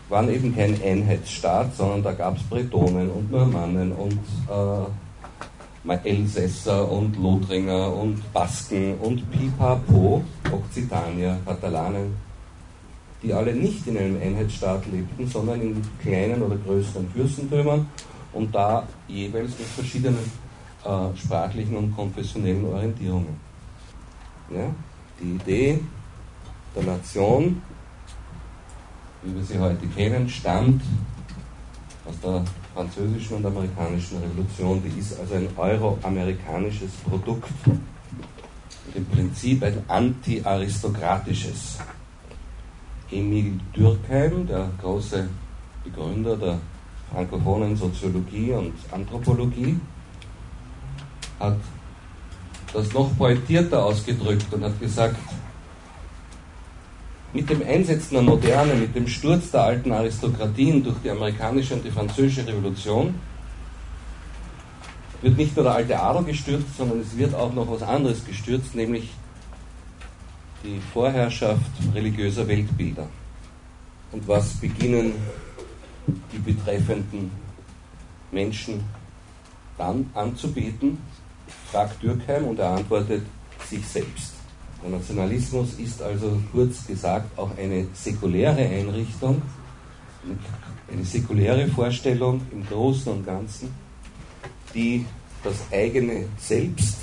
waren 0.08 0.32
eben 0.32 0.54
kein 0.54 0.80
Einheitsstaat, 0.82 1.74
sondern 1.74 2.02
da 2.02 2.12
gab 2.12 2.36
es 2.36 2.42
Bretonen 2.44 3.10
und 3.10 3.30
Normannen 3.30 3.92
und 3.92 4.18
äh, 4.48 6.08
Elsässer 6.08 6.90
und 6.90 7.16
Lothringer 7.16 7.92
und 7.94 8.32
Basken 8.32 8.98
und 8.98 9.28
Pipapo, 9.30 10.22
Occitanier, 10.50 11.38
Katalanen, 11.44 12.14
die 13.22 13.32
alle 13.32 13.54
nicht 13.54 13.86
in 13.86 13.98
einem 13.98 14.20
Einheitsstaat 14.20 14.86
lebten, 14.86 15.26
sondern 15.26 15.60
in 15.60 15.82
kleinen 16.00 16.42
oder 16.42 16.56
größeren 16.56 17.08
Fürstentümern 17.10 17.86
und 18.32 18.54
da 18.54 18.86
jeweils 19.08 19.58
mit 19.58 19.68
verschiedenen 19.68 20.30
äh, 20.84 21.16
sprachlichen 21.16 21.76
und 21.76 21.96
konfessionellen 21.96 22.64
Orientierungen. 22.66 23.40
Ja? 24.50 24.74
Die 25.22 25.34
Idee 25.36 25.80
der 26.74 26.82
Nation, 26.82 27.62
wie 29.22 29.34
wir 29.36 29.44
sie 29.44 29.58
heute 29.58 29.86
kennen, 29.86 30.28
stammt 30.28 30.82
aus 32.04 32.18
der 32.20 32.44
französischen 32.74 33.36
und 33.36 33.46
amerikanischen 33.46 34.18
Revolution. 34.18 34.82
Die 34.82 34.98
ist 34.98 35.20
also 35.20 35.34
ein 35.34 35.48
euroamerikanisches 35.56 36.90
Produkt 37.08 37.52
und 37.66 38.96
im 38.96 39.06
Prinzip 39.06 39.62
ein 39.62 39.84
anti-aristokratisches. 39.86 41.78
Emil 43.12 43.60
Durkheim, 43.74 44.46
der 44.48 44.70
große 44.80 45.28
Begründer 45.84 46.36
der 46.36 46.58
frankophonen 47.12 47.76
Soziologie 47.76 48.52
und 48.52 48.72
Anthropologie, 48.90 49.78
hat 51.38 51.58
das 52.72 52.92
noch 52.92 53.16
pointierter 53.16 53.84
ausgedrückt 53.84 54.52
und 54.52 54.64
hat 54.64 54.78
gesagt, 54.80 55.16
mit 57.32 57.48
dem 57.48 57.62
Einsetzen 57.62 58.14
der 58.14 58.22
Moderne, 58.22 58.74
mit 58.74 58.94
dem 58.94 59.06
Sturz 59.06 59.50
der 59.50 59.62
alten 59.62 59.92
Aristokratien 59.92 60.84
durch 60.84 60.96
die 61.02 61.10
amerikanische 61.10 61.74
und 61.74 61.84
die 61.84 61.90
französische 61.90 62.46
Revolution, 62.46 63.14
wird 65.22 65.36
nicht 65.36 65.56
nur 65.56 65.64
der 65.64 65.74
alte 65.74 66.00
Adel 66.00 66.24
gestürzt, 66.24 66.76
sondern 66.76 67.00
es 67.00 67.16
wird 67.16 67.34
auch 67.34 67.52
noch 67.54 67.70
was 67.70 67.82
anderes 67.82 68.24
gestürzt, 68.24 68.74
nämlich 68.74 69.10
die 70.64 70.80
Vorherrschaft 70.92 71.70
religiöser 71.94 72.46
Weltbilder. 72.46 73.06
Und 74.10 74.28
was 74.28 74.54
beginnen 74.54 75.14
die 76.32 76.38
betreffenden 76.38 77.30
Menschen 78.30 78.84
dann 79.78 80.10
anzubeten? 80.14 80.98
Fragt 81.72 82.02
Dürkheim 82.02 82.44
und 82.44 82.58
er 82.58 82.72
antwortet 82.72 83.22
sich 83.68 83.86
selbst. 83.86 84.34
Der 84.82 84.90
Nationalismus 84.90 85.74
ist 85.78 86.02
also 86.02 86.38
kurz 86.52 86.86
gesagt 86.86 87.38
auch 87.38 87.56
eine 87.56 87.86
säkuläre 87.94 88.60
Einrichtung, 88.60 89.40
eine 90.92 91.04
säkuläre 91.04 91.66
Vorstellung 91.68 92.42
im 92.52 92.66
Großen 92.66 93.10
und 93.10 93.24
Ganzen, 93.24 93.74
die 94.74 95.06
das 95.42 95.54
eigene 95.72 96.26
Selbst 96.36 96.98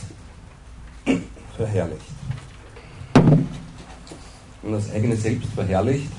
verherrlicht. 1.58 2.02
Wenn 4.62 4.72
das 4.72 4.92
eigene 4.92 5.16
Selbst 5.16 5.50
verherrlicht, 5.56 6.12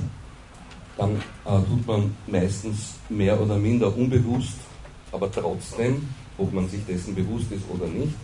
dann 0.97 1.17
äh, 1.45 1.63
tut 1.69 1.87
man 1.87 2.17
meistens 2.27 2.95
mehr 3.09 3.41
oder 3.41 3.57
minder 3.57 3.95
unbewusst, 3.97 4.57
aber 5.13 5.31
trotzdem, 5.31 6.09
ob 6.37 6.53
man 6.53 6.69
sich 6.69 6.85
dessen 6.85 7.15
bewusst 7.15 7.53
ist 7.53 7.65
oder 7.71 7.87
nicht, 7.87 8.15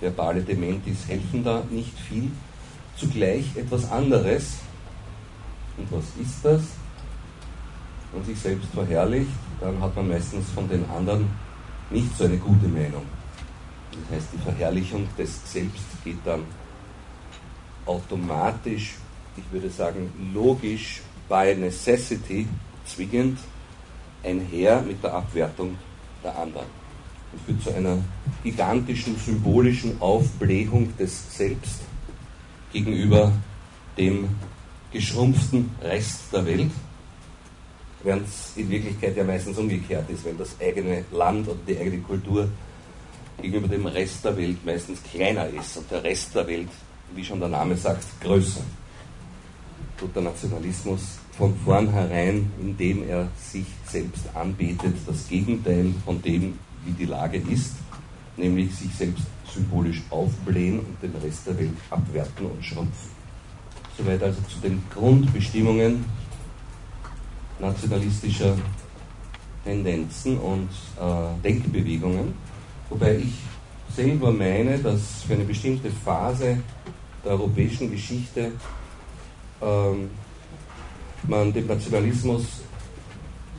verbale 0.00 0.42
Dementis 0.42 1.06
helfen 1.08 1.44
da 1.44 1.62
nicht 1.70 1.98
viel. 1.98 2.30
Zugleich 2.96 3.56
etwas 3.56 3.90
anderes. 3.90 4.58
Und 5.76 5.90
was 5.92 6.04
ist 6.20 6.44
das? 6.44 6.62
Wenn 8.10 8.20
man 8.20 8.24
sich 8.24 8.38
selbst 8.38 8.68
verherrlicht, 8.72 9.30
dann 9.60 9.80
hat 9.80 9.94
man 9.94 10.08
meistens 10.08 10.50
von 10.50 10.68
den 10.68 10.88
anderen 10.90 11.28
nicht 11.90 12.16
so 12.16 12.24
eine 12.24 12.36
gute 12.36 12.66
Meinung. 12.66 13.04
Das 13.92 14.18
heißt, 14.18 14.28
die 14.32 14.38
Verherrlichung 14.38 15.08
des 15.16 15.52
Selbst 15.52 15.84
geht 16.04 16.18
dann 16.24 16.44
automatisch, 17.86 18.94
ich 19.36 19.44
würde 19.52 19.70
sagen 19.70 20.12
logisch, 20.34 21.02
by 21.28 21.54
necessity, 21.56 22.46
zwingend 22.84 23.38
einher 24.24 24.82
mit 24.82 25.02
der 25.02 25.14
Abwertung 25.14 25.76
der 26.22 26.36
anderen 26.36 26.77
und 27.32 27.42
führt 27.46 27.62
zu 27.62 27.74
einer 27.74 27.98
gigantischen 28.42 29.16
symbolischen 29.16 30.00
Aufblähung 30.00 30.96
des 30.96 31.36
Selbst 31.36 31.80
gegenüber 32.72 33.32
dem 33.96 34.28
geschrumpften 34.92 35.70
Rest 35.82 36.32
der 36.32 36.46
Welt, 36.46 36.70
während 38.02 38.26
es 38.26 38.52
in 38.56 38.70
Wirklichkeit 38.70 39.16
ja 39.16 39.24
meistens 39.24 39.58
umgekehrt 39.58 40.08
ist, 40.10 40.24
wenn 40.24 40.38
das 40.38 40.56
eigene 40.60 41.04
Land 41.10 41.48
oder 41.48 41.58
die 41.66 41.78
eigene 41.78 41.98
Kultur 41.98 42.48
gegenüber 43.40 43.68
dem 43.68 43.86
Rest 43.86 44.24
der 44.24 44.36
Welt 44.36 44.64
meistens 44.64 45.02
kleiner 45.02 45.48
ist 45.48 45.76
und 45.76 45.90
der 45.90 46.02
Rest 46.02 46.34
der 46.34 46.46
Welt, 46.46 46.68
wie 47.14 47.24
schon 47.24 47.40
der 47.40 47.48
Name 47.48 47.76
sagt, 47.76 48.04
größer. 48.20 48.62
Tut 49.98 50.14
der 50.14 50.22
Nationalismus 50.22 51.18
von 51.36 51.54
vornherein, 51.64 52.50
indem 52.60 53.08
er 53.08 53.28
sich 53.36 53.66
selbst 53.86 54.24
anbetet, 54.34 54.94
das 55.06 55.28
Gegenteil 55.28 55.92
von 56.04 56.22
dem, 56.22 56.58
wie 56.84 56.92
die 56.92 57.06
Lage 57.06 57.38
ist, 57.38 57.74
nämlich 58.36 58.74
sich 58.74 58.94
selbst 58.94 59.24
symbolisch 59.52 60.02
aufblähen 60.10 60.80
und 60.80 61.02
den 61.02 61.14
Rest 61.22 61.46
der 61.46 61.58
Welt 61.58 61.76
abwerten 61.90 62.46
und 62.46 62.64
schrumpfen. 62.64 63.10
Soweit 63.96 64.22
also 64.22 64.40
zu 64.42 64.60
den 64.60 64.82
Grundbestimmungen 64.92 66.04
nationalistischer 67.58 68.56
Tendenzen 69.64 70.38
und 70.38 70.68
äh, 71.00 71.42
Denkbewegungen, 71.42 72.32
wobei 72.88 73.16
ich 73.16 73.34
selber 73.94 74.30
meine, 74.32 74.78
dass 74.78 75.22
für 75.26 75.34
eine 75.34 75.44
bestimmte 75.44 75.90
Phase 75.90 76.58
der 77.24 77.32
europäischen 77.32 77.90
Geschichte 77.90 78.52
ähm, 79.60 80.10
man 81.24 81.52
dem 81.52 81.66
Nationalismus 81.66 82.44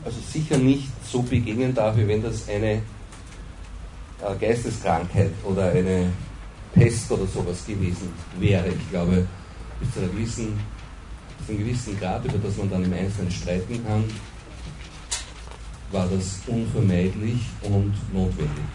also 0.05 0.17
sicher 0.21 0.57
nicht 0.57 0.87
so 1.05 1.21
begegnen 1.21 1.73
darf, 1.73 1.97
wie 1.97 2.07
wenn 2.07 2.23
das 2.23 2.47
eine 2.47 2.81
Geisteskrankheit 4.39 5.31
oder 5.43 5.71
eine 5.71 6.11
Pest 6.73 7.11
oder 7.11 7.25
sowas 7.25 7.65
gewesen 7.65 8.11
wäre. 8.37 8.67
Ich 8.67 8.89
glaube, 8.89 9.27
bis 9.79 9.93
zu, 9.93 9.99
einer 9.99 10.09
gewissen, 10.09 10.59
bis 11.39 11.49
einem 11.49 11.59
gewissen 11.59 11.99
Grad, 11.99 12.25
über 12.25 12.37
das 12.37 12.57
man 12.57 12.69
dann 12.69 12.83
im 12.83 12.93
Einzelnen 12.93 13.31
streiten 13.31 13.83
kann, 13.85 14.03
war 15.91 16.07
das 16.07 16.41
unvermeidlich 16.47 17.41
und 17.63 17.93
notwendig. 18.13 18.65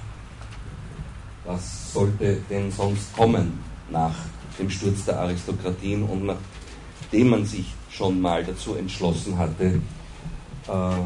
Was 1.44 1.92
sollte 1.92 2.38
denn 2.48 2.72
sonst 2.72 3.14
kommen 3.14 3.58
nach 3.90 4.14
dem 4.58 4.70
Sturz 4.70 5.04
der 5.04 5.20
Aristokratien 5.20 6.02
und 6.02 6.26
nachdem 6.26 7.28
man 7.28 7.44
sich 7.44 7.72
schon 7.90 8.20
mal 8.20 8.42
dazu 8.44 8.74
entschlossen 8.74 9.38
hatte, 9.38 9.80
äh, 10.66 10.96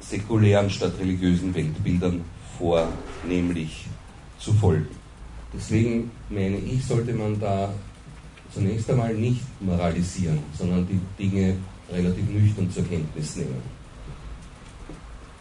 säkulären 0.00 0.70
statt 0.70 0.94
religiösen 0.98 1.54
Weltbildern 1.54 2.24
vornehmlich 2.60 3.86
zu 4.38 4.52
folgen. 4.52 4.88
Deswegen 5.52 6.10
meine 6.28 6.58
ich, 6.58 6.86
sollte 6.86 7.12
man 7.14 7.40
da 7.40 7.72
zunächst 8.52 8.88
einmal 8.90 9.14
nicht 9.14 9.42
moralisieren, 9.60 10.38
sondern 10.56 10.86
die 10.86 11.00
Dinge 11.18 11.56
relativ 11.90 12.28
nüchtern 12.28 12.70
zur 12.70 12.84
Kenntnis 12.84 13.36
nehmen. 13.36 13.62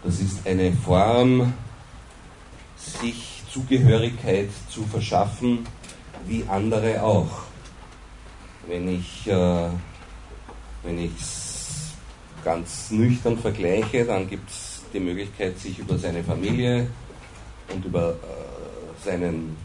Das 0.03 0.19
ist 0.19 0.47
eine 0.47 0.71
Form, 0.71 1.53
sich 2.77 3.43
Zugehörigkeit 3.51 4.49
zu 4.69 4.83
verschaffen, 4.83 5.59
wie 6.25 6.45
andere 6.47 7.03
auch. 7.03 7.41
Wenn 8.67 8.87
ich 8.87 9.27
äh, 9.27 9.67
es 11.15 11.91
ganz 12.45 12.91
nüchtern 12.91 13.37
vergleiche, 13.37 14.05
dann 14.05 14.29
gibt 14.29 14.49
es 14.49 14.83
die 14.93 14.99
Möglichkeit, 14.99 15.59
sich 15.59 15.79
über 15.79 15.97
seine 15.97 16.23
Familie 16.23 16.87
und 17.73 17.85
über 17.85 18.11
äh, 18.11 19.05
seinen 19.05 19.55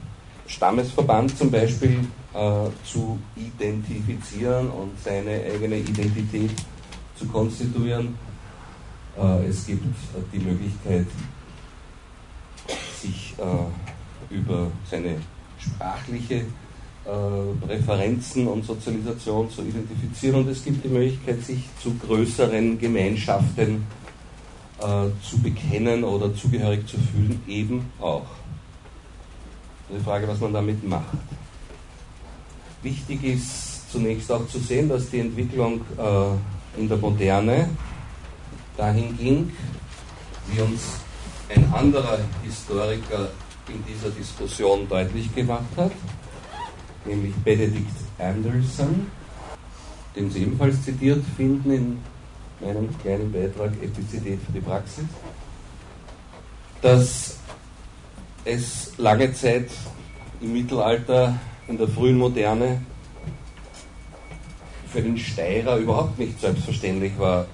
Stammesverband 0.47 1.37
zum 1.37 1.51
Beispiel 1.51 2.01
äh, 2.35 2.69
zu 2.85 3.19
identifizieren 3.37 4.69
und 4.71 4.93
seine 5.03 5.43
eigene 5.53 5.79
Identität 5.79 6.51
zu 7.17 7.27
konstituieren. 7.27 8.17
Äh, 9.19 9.47
es 9.47 9.67
gibt 9.67 9.85
die 10.33 10.39
Möglichkeit, 10.39 11.07
sich 13.01 13.35
über 14.31 14.71
seine 14.91 15.17
sprachliche 15.59 16.47
Präferenzen 17.61 18.47
und 18.49 18.65
Sozialisation 18.65 19.51
zu 19.51 19.61
identifizieren 19.61 20.37
und 20.37 20.49
es 20.49 20.65
gibt 20.65 20.83
die 20.83 20.89
Möglichkeit, 20.89 21.43
sich 21.43 21.69
zu 21.83 21.95
größeren 21.99 22.79
Gemeinschaften 22.79 23.83
äh, 23.83 24.04
zu 25.22 25.39
bekennen 25.43 26.05
oder 26.05 26.35
zugehörig 26.35 26.87
zu 26.87 26.97
fühlen, 26.99 27.41
eben 27.47 27.91
auch. 28.01 28.26
Die 29.89 30.03
Frage, 30.03 30.26
was 30.28 30.41
man 30.41 30.53
damit 30.53 30.87
macht. 30.87 31.16
Wichtig 32.82 33.22
ist 33.24 33.91
zunächst 33.91 34.30
auch 34.30 34.47
zu 34.49 34.59
sehen, 34.59 34.89
dass 34.89 35.09
die 35.09 35.20
Entwicklung 35.20 35.80
äh, 35.97 36.80
in 36.80 36.89
der 36.89 36.99
Moderne 36.99 37.70
dahin 38.76 39.16
ging, 39.16 39.53
wie 40.49 40.61
uns 40.61 40.80
ein 41.49 41.72
anderer 41.72 42.18
Historiker 42.43 43.28
in 43.68 43.85
dieser 43.87 44.11
Diskussion 44.11 44.89
deutlich 44.89 45.35
gemacht 45.35 45.70
hat, 45.76 45.93
nämlich 47.05 47.35
Benedict 47.37 47.97
Anderson, 48.18 49.07
den 50.16 50.30
Sie 50.30 50.43
ebenfalls 50.43 50.82
zitiert 50.82 51.24
finden 51.37 51.70
in 51.70 51.99
meinem 52.65 52.89
kleinen 52.99 53.31
Beitrag 53.33 53.73
Epizität 53.83 54.41
für 54.45 54.53
die 54.53 54.61
Praxis, 54.61 55.05
dass 56.81 57.37
es 58.45 58.93
lange 58.99 59.33
Zeit 59.33 59.71
im 60.41 60.53
Mittelalter, 60.53 61.39
in 61.69 61.79
der 61.79 61.89
frühen 61.89 62.19
Moderne, 62.19 62.81
für 64.93 65.03
den 65.03 65.19
Steirer 65.19 65.77
überhaupt 65.77 66.19
nicht 66.19 66.41
selbstverständlich 66.41 67.19
war, 67.19 67.47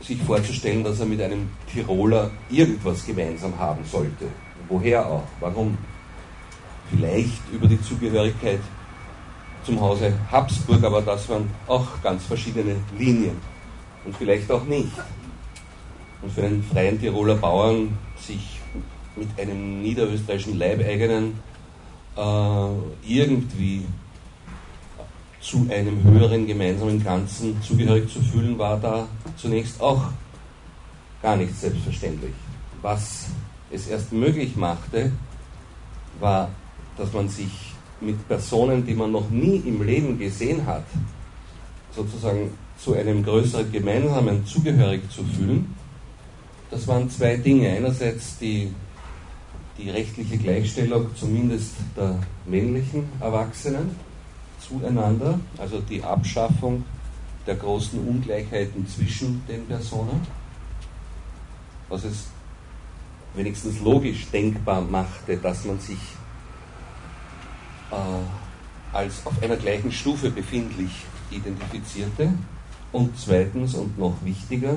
sich 0.00 0.22
vorzustellen, 0.22 0.84
dass 0.84 1.00
er 1.00 1.06
mit 1.06 1.20
einem 1.20 1.50
Tiroler 1.70 2.30
irgendwas 2.50 3.04
gemeinsam 3.04 3.58
haben 3.58 3.84
sollte. 3.84 4.26
Woher 4.68 5.06
auch? 5.06 5.24
Warum? 5.40 5.76
Vielleicht 6.90 7.40
über 7.52 7.66
die 7.66 7.80
Zugehörigkeit 7.80 8.60
zum 9.64 9.80
Hause 9.80 10.12
Habsburg, 10.30 10.82
aber 10.84 11.02
das 11.02 11.28
waren 11.28 11.50
auch 11.66 11.86
ganz 12.02 12.24
verschiedene 12.24 12.76
Linien. 12.98 13.36
Und 14.04 14.16
vielleicht 14.16 14.50
auch 14.50 14.64
nicht. 14.64 14.92
Und 16.22 16.32
für 16.32 16.42
einen 16.42 16.62
freien 16.62 17.00
Tiroler 17.00 17.36
Bauern 17.36 17.96
sich 18.18 18.60
mit 19.16 19.28
einem 19.38 19.82
niederösterreichischen 19.82 20.58
Leibeigenen 20.58 21.38
äh, 22.16 22.68
irgendwie 23.06 23.84
zu 25.40 25.66
einem 25.70 26.02
höheren 26.02 26.46
gemeinsamen 26.46 27.02
Ganzen 27.02 27.60
zugehörig 27.62 28.10
zu 28.10 28.20
fühlen, 28.22 28.58
war 28.58 28.78
da 28.78 29.06
zunächst 29.36 29.80
auch 29.80 30.04
gar 31.22 31.36
nicht 31.36 31.54
selbstverständlich. 31.54 32.32
Was 32.80 33.26
es 33.70 33.88
erst 33.88 34.12
möglich 34.12 34.56
machte, 34.56 35.12
war, 36.20 36.50
dass 36.96 37.12
man 37.12 37.28
sich 37.28 37.63
mit 38.04 38.26
Personen, 38.28 38.84
die 38.86 38.94
man 38.94 39.12
noch 39.12 39.30
nie 39.30 39.56
im 39.66 39.82
Leben 39.82 40.18
gesehen 40.18 40.66
hat, 40.66 40.84
sozusagen 41.94 42.50
zu 42.78 42.94
einem 42.94 43.22
größeren 43.22 43.70
gemeinsamen 43.70 44.44
zugehörig 44.46 45.08
zu 45.10 45.24
fühlen. 45.24 45.74
Das 46.70 46.86
waren 46.88 47.08
zwei 47.08 47.36
Dinge. 47.36 47.70
Einerseits 47.70 48.38
die, 48.38 48.68
die 49.78 49.90
rechtliche 49.90 50.36
Gleichstellung 50.38 51.06
zumindest 51.14 51.74
der 51.96 52.18
männlichen 52.46 53.04
Erwachsenen 53.20 53.96
zueinander, 54.60 55.38
also 55.58 55.80
die 55.80 56.02
Abschaffung 56.02 56.84
der 57.46 57.56
großen 57.56 57.98
Ungleichheiten 58.00 58.86
zwischen 58.88 59.42
den 59.46 59.66
Personen, 59.66 60.20
was 61.88 62.04
es 62.04 62.26
wenigstens 63.34 63.80
logisch 63.80 64.26
denkbar 64.32 64.80
machte, 64.80 65.36
dass 65.36 65.64
man 65.64 65.78
sich 65.78 65.98
äh, 67.94 68.96
als 68.96 69.24
auf 69.26 69.42
einer 69.42 69.56
gleichen 69.56 69.92
Stufe 69.92 70.30
befindlich 70.30 70.90
identifizierte. 71.30 72.32
Und 72.92 73.18
zweitens 73.18 73.74
und 73.74 73.98
noch 73.98 74.14
wichtiger, 74.24 74.76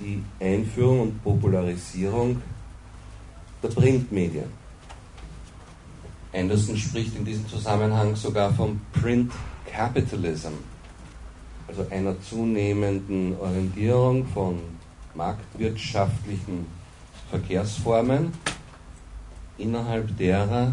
die 0.00 0.22
Einführung 0.40 1.00
und 1.00 1.22
Popularisierung 1.22 2.40
der 3.62 3.68
Printmedien. 3.68 4.62
Anderson 6.32 6.76
spricht 6.78 7.14
in 7.14 7.26
diesem 7.26 7.46
Zusammenhang 7.46 8.16
sogar 8.16 8.52
vom 8.54 8.80
Print 8.92 9.30
Capitalism, 9.70 10.52
also 11.68 11.86
einer 11.90 12.18
zunehmenden 12.22 13.38
Orientierung 13.38 14.26
von 14.26 14.58
marktwirtschaftlichen 15.14 16.66
Verkehrsformen, 17.30 18.32
innerhalb 19.58 20.16
derer 20.16 20.72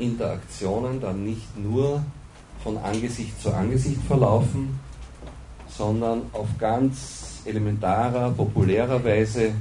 Interaktionen 0.00 1.00
dann 1.00 1.24
nicht 1.24 1.56
nur 1.56 2.02
von 2.62 2.78
Angesicht 2.78 3.40
zu 3.40 3.52
Angesicht 3.52 4.00
verlaufen, 4.02 4.78
sondern 5.68 6.22
auf 6.32 6.48
ganz 6.58 7.42
elementarer, 7.44 8.30
populärer 8.30 9.02
Weise 9.02 9.52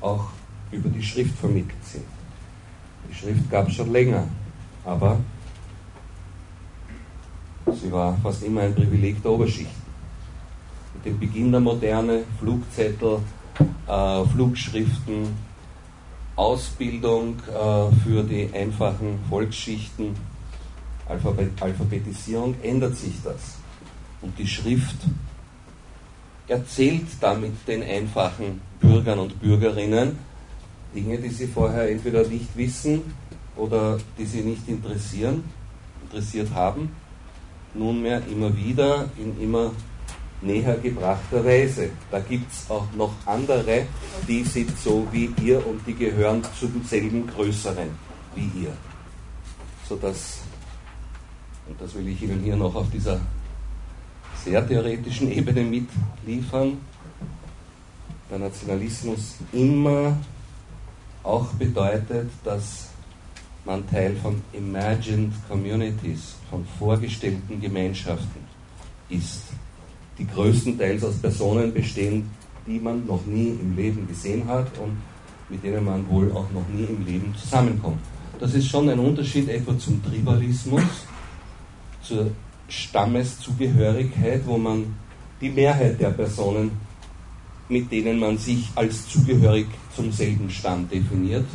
auch 0.00 0.28
über 0.70 0.88
die 0.88 1.02
Schrift 1.02 1.36
vermittelt 1.38 1.84
sind. 1.84 2.04
Die 3.08 3.14
Schrift 3.14 3.50
gab 3.50 3.68
es 3.68 3.74
schon 3.74 3.90
länger, 3.92 4.24
aber 4.84 5.18
sie 7.72 7.90
war 7.90 8.16
fast 8.22 8.42
immer 8.44 8.62
ein 8.62 8.74
Privileg 8.74 9.22
der 9.22 9.32
Oberschicht. 9.32 9.70
Mit 10.94 11.06
dem 11.06 11.18
Beginn 11.18 11.50
der 11.50 11.60
Moderne, 11.60 12.22
Flugzettel, 12.38 13.18
äh, 13.88 14.24
Flugschriften, 14.26 15.49
Ausbildung 16.40 17.36
äh, 17.48 17.94
für 18.02 18.22
die 18.22 18.48
einfachen 18.54 19.18
Volksschichten, 19.28 20.16
Alphabet 21.06 21.50
Alphabetisierung, 21.60 22.54
ändert 22.62 22.96
sich 22.96 23.12
das. 23.22 23.58
Und 24.22 24.38
die 24.38 24.46
Schrift 24.46 24.96
erzählt 26.48 27.06
damit 27.20 27.52
den 27.68 27.82
einfachen 27.82 28.62
Bürgern 28.80 29.18
und 29.18 29.38
Bürgerinnen 29.38 30.18
Dinge, 30.94 31.18
die 31.18 31.28
sie 31.28 31.46
vorher 31.46 31.90
entweder 31.90 32.26
nicht 32.26 32.56
wissen 32.56 33.02
oder 33.56 33.98
die 34.18 34.24
sie 34.24 34.40
nicht 34.40 34.66
interessieren, 34.66 35.44
interessiert 36.04 36.54
haben, 36.54 36.90
nunmehr 37.74 38.22
immer 38.32 38.56
wieder 38.56 39.10
in 39.18 39.38
immer 39.40 39.72
näher 40.42 40.76
gebrachter 40.76 41.44
Weise. 41.44 41.90
Da 42.10 42.20
gibt 42.20 42.50
es 42.52 42.70
auch 42.70 42.86
noch 42.96 43.12
andere, 43.26 43.86
die 44.26 44.44
sind 44.44 44.76
so 44.78 45.06
wie 45.12 45.30
ihr 45.42 45.64
und 45.66 45.86
die 45.86 45.94
gehören 45.94 46.42
zum 46.58 46.82
selben 46.84 47.26
Größeren 47.26 47.88
wie 48.34 48.62
ihr. 48.62 48.72
Sodass, 49.88 50.38
und 51.68 51.80
das 51.80 51.94
will 51.94 52.08
ich 52.08 52.22
Ihnen 52.22 52.40
hier 52.40 52.56
noch 52.56 52.74
auf 52.74 52.90
dieser 52.90 53.20
sehr 54.44 54.66
theoretischen 54.66 55.30
Ebene 55.30 55.62
mitliefern, 55.62 56.78
der 58.30 58.38
Nationalismus 58.38 59.36
immer 59.52 60.16
auch 61.22 61.46
bedeutet, 61.54 62.30
dass 62.44 62.88
man 63.64 63.88
Teil 63.90 64.16
von 64.16 64.42
imagined 64.52 65.34
communities, 65.48 66.36
von 66.48 66.64
vorgestellten 66.78 67.60
Gemeinschaften 67.60 68.48
ist 69.10 69.42
die 70.20 70.26
größtenteils 70.26 71.02
aus 71.02 71.16
Personen 71.16 71.72
bestehen, 71.72 72.30
die 72.66 72.78
man 72.78 73.06
noch 73.06 73.24
nie 73.24 73.56
im 73.60 73.74
Leben 73.74 74.06
gesehen 74.06 74.46
hat 74.46 74.66
und 74.78 74.98
mit 75.48 75.64
denen 75.64 75.84
man 75.84 76.08
wohl 76.08 76.30
auch 76.32 76.50
noch 76.52 76.68
nie 76.72 76.84
im 76.84 77.04
Leben 77.04 77.34
zusammenkommt. 77.34 77.98
Das 78.38 78.54
ist 78.54 78.68
schon 78.68 78.88
ein 78.88 78.98
Unterschied 78.98 79.48
etwa 79.48 79.76
zum 79.78 80.02
Tribalismus, 80.04 80.82
zur 82.02 82.30
Stammeszugehörigkeit, 82.68 84.42
wo 84.46 84.56
man 84.58 84.94
die 85.40 85.50
Mehrheit 85.50 86.00
der 86.00 86.10
Personen, 86.10 86.70
mit 87.68 87.90
denen 87.90 88.18
man 88.18 88.36
sich 88.38 88.68
als 88.74 89.08
zugehörig 89.08 89.66
zum 89.96 90.12
selben 90.12 90.50
Stamm 90.50 90.88
definiert, 90.88 91.46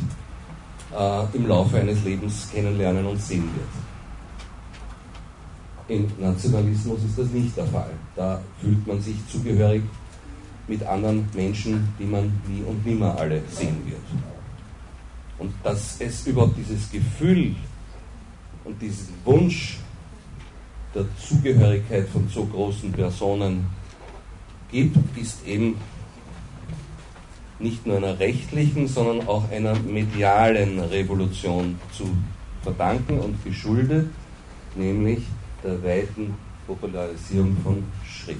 äh, 0.98 1.24
im 1.34 1.48
Laufe 1.48 1.78
eines 1.78 2.04
Lebens 2.04 2.50
kennenlernen 2.52 3.06
und 3.06 3.22
sehen 3.22 3.50
wird. 3.56 3.95
Im 5.88 6.08
Nationalismus 6.20 7.04
ist 7.04 7.18
das 7.18 7.30
nicht 7.30 7.56
der 7.56 7.68
Fall. 7.68 7.92
Da 8.16 8.42
fühlt 8.60 8.86
man 8.88 9.00
sich 9.02 9.16
zugehörig 9.30 9.84
mit 10.68 10.82
anderen 10.84 11.28
Menschen, 11.36 11.94
die 12.00 12.06
man 12.06 12.32
nie 12.48 12.64
und 12.64 12.84
nimmer 12.86 13.16
alle 13.20 13.42
sehen 13.50 13.78
wird. 13.86 14.02
Und 15.38 15.54
dass 15.64 15.98
es 16.00 16.26
überhaupt 16.26 16.58
dieses 16.58 16.90
Gefühl 16.90 17.56
und 18.64 18.82
diesen 18.82 19.14
Wunsch 19.26 19.78
der 20.96 21.06
Zugehörigkeit 21.18 22.08
von 22.08 22.28
so 22.30 22.46
großen 22.46 22.92
Personen 22.92 23.68
gibt, 24.72 24.98
ist 25.18 25.46
eben 25.46 25.76
nicht 27.60 27.86
nur 27.86 27.98
einer 27.98 28.18
rechtlichen, 28.18 28.88
sondern 28.88 29.28
auch 29.28 29.50
einer 29.52 29.76
medialen 29.80 30.80
Revolution 30.80 31.80
zu 31.96 32.10
verdanken 32.64 33.20
und 33.20 33.44
geschuldet, 33.44 34.10
nämlich 34.76 35.20
der 35.66 35.84
weiten 35.84 36.36
Popularisierung 36.68 37.58
von 37.64 37.84
Schrift. 38.06 38.40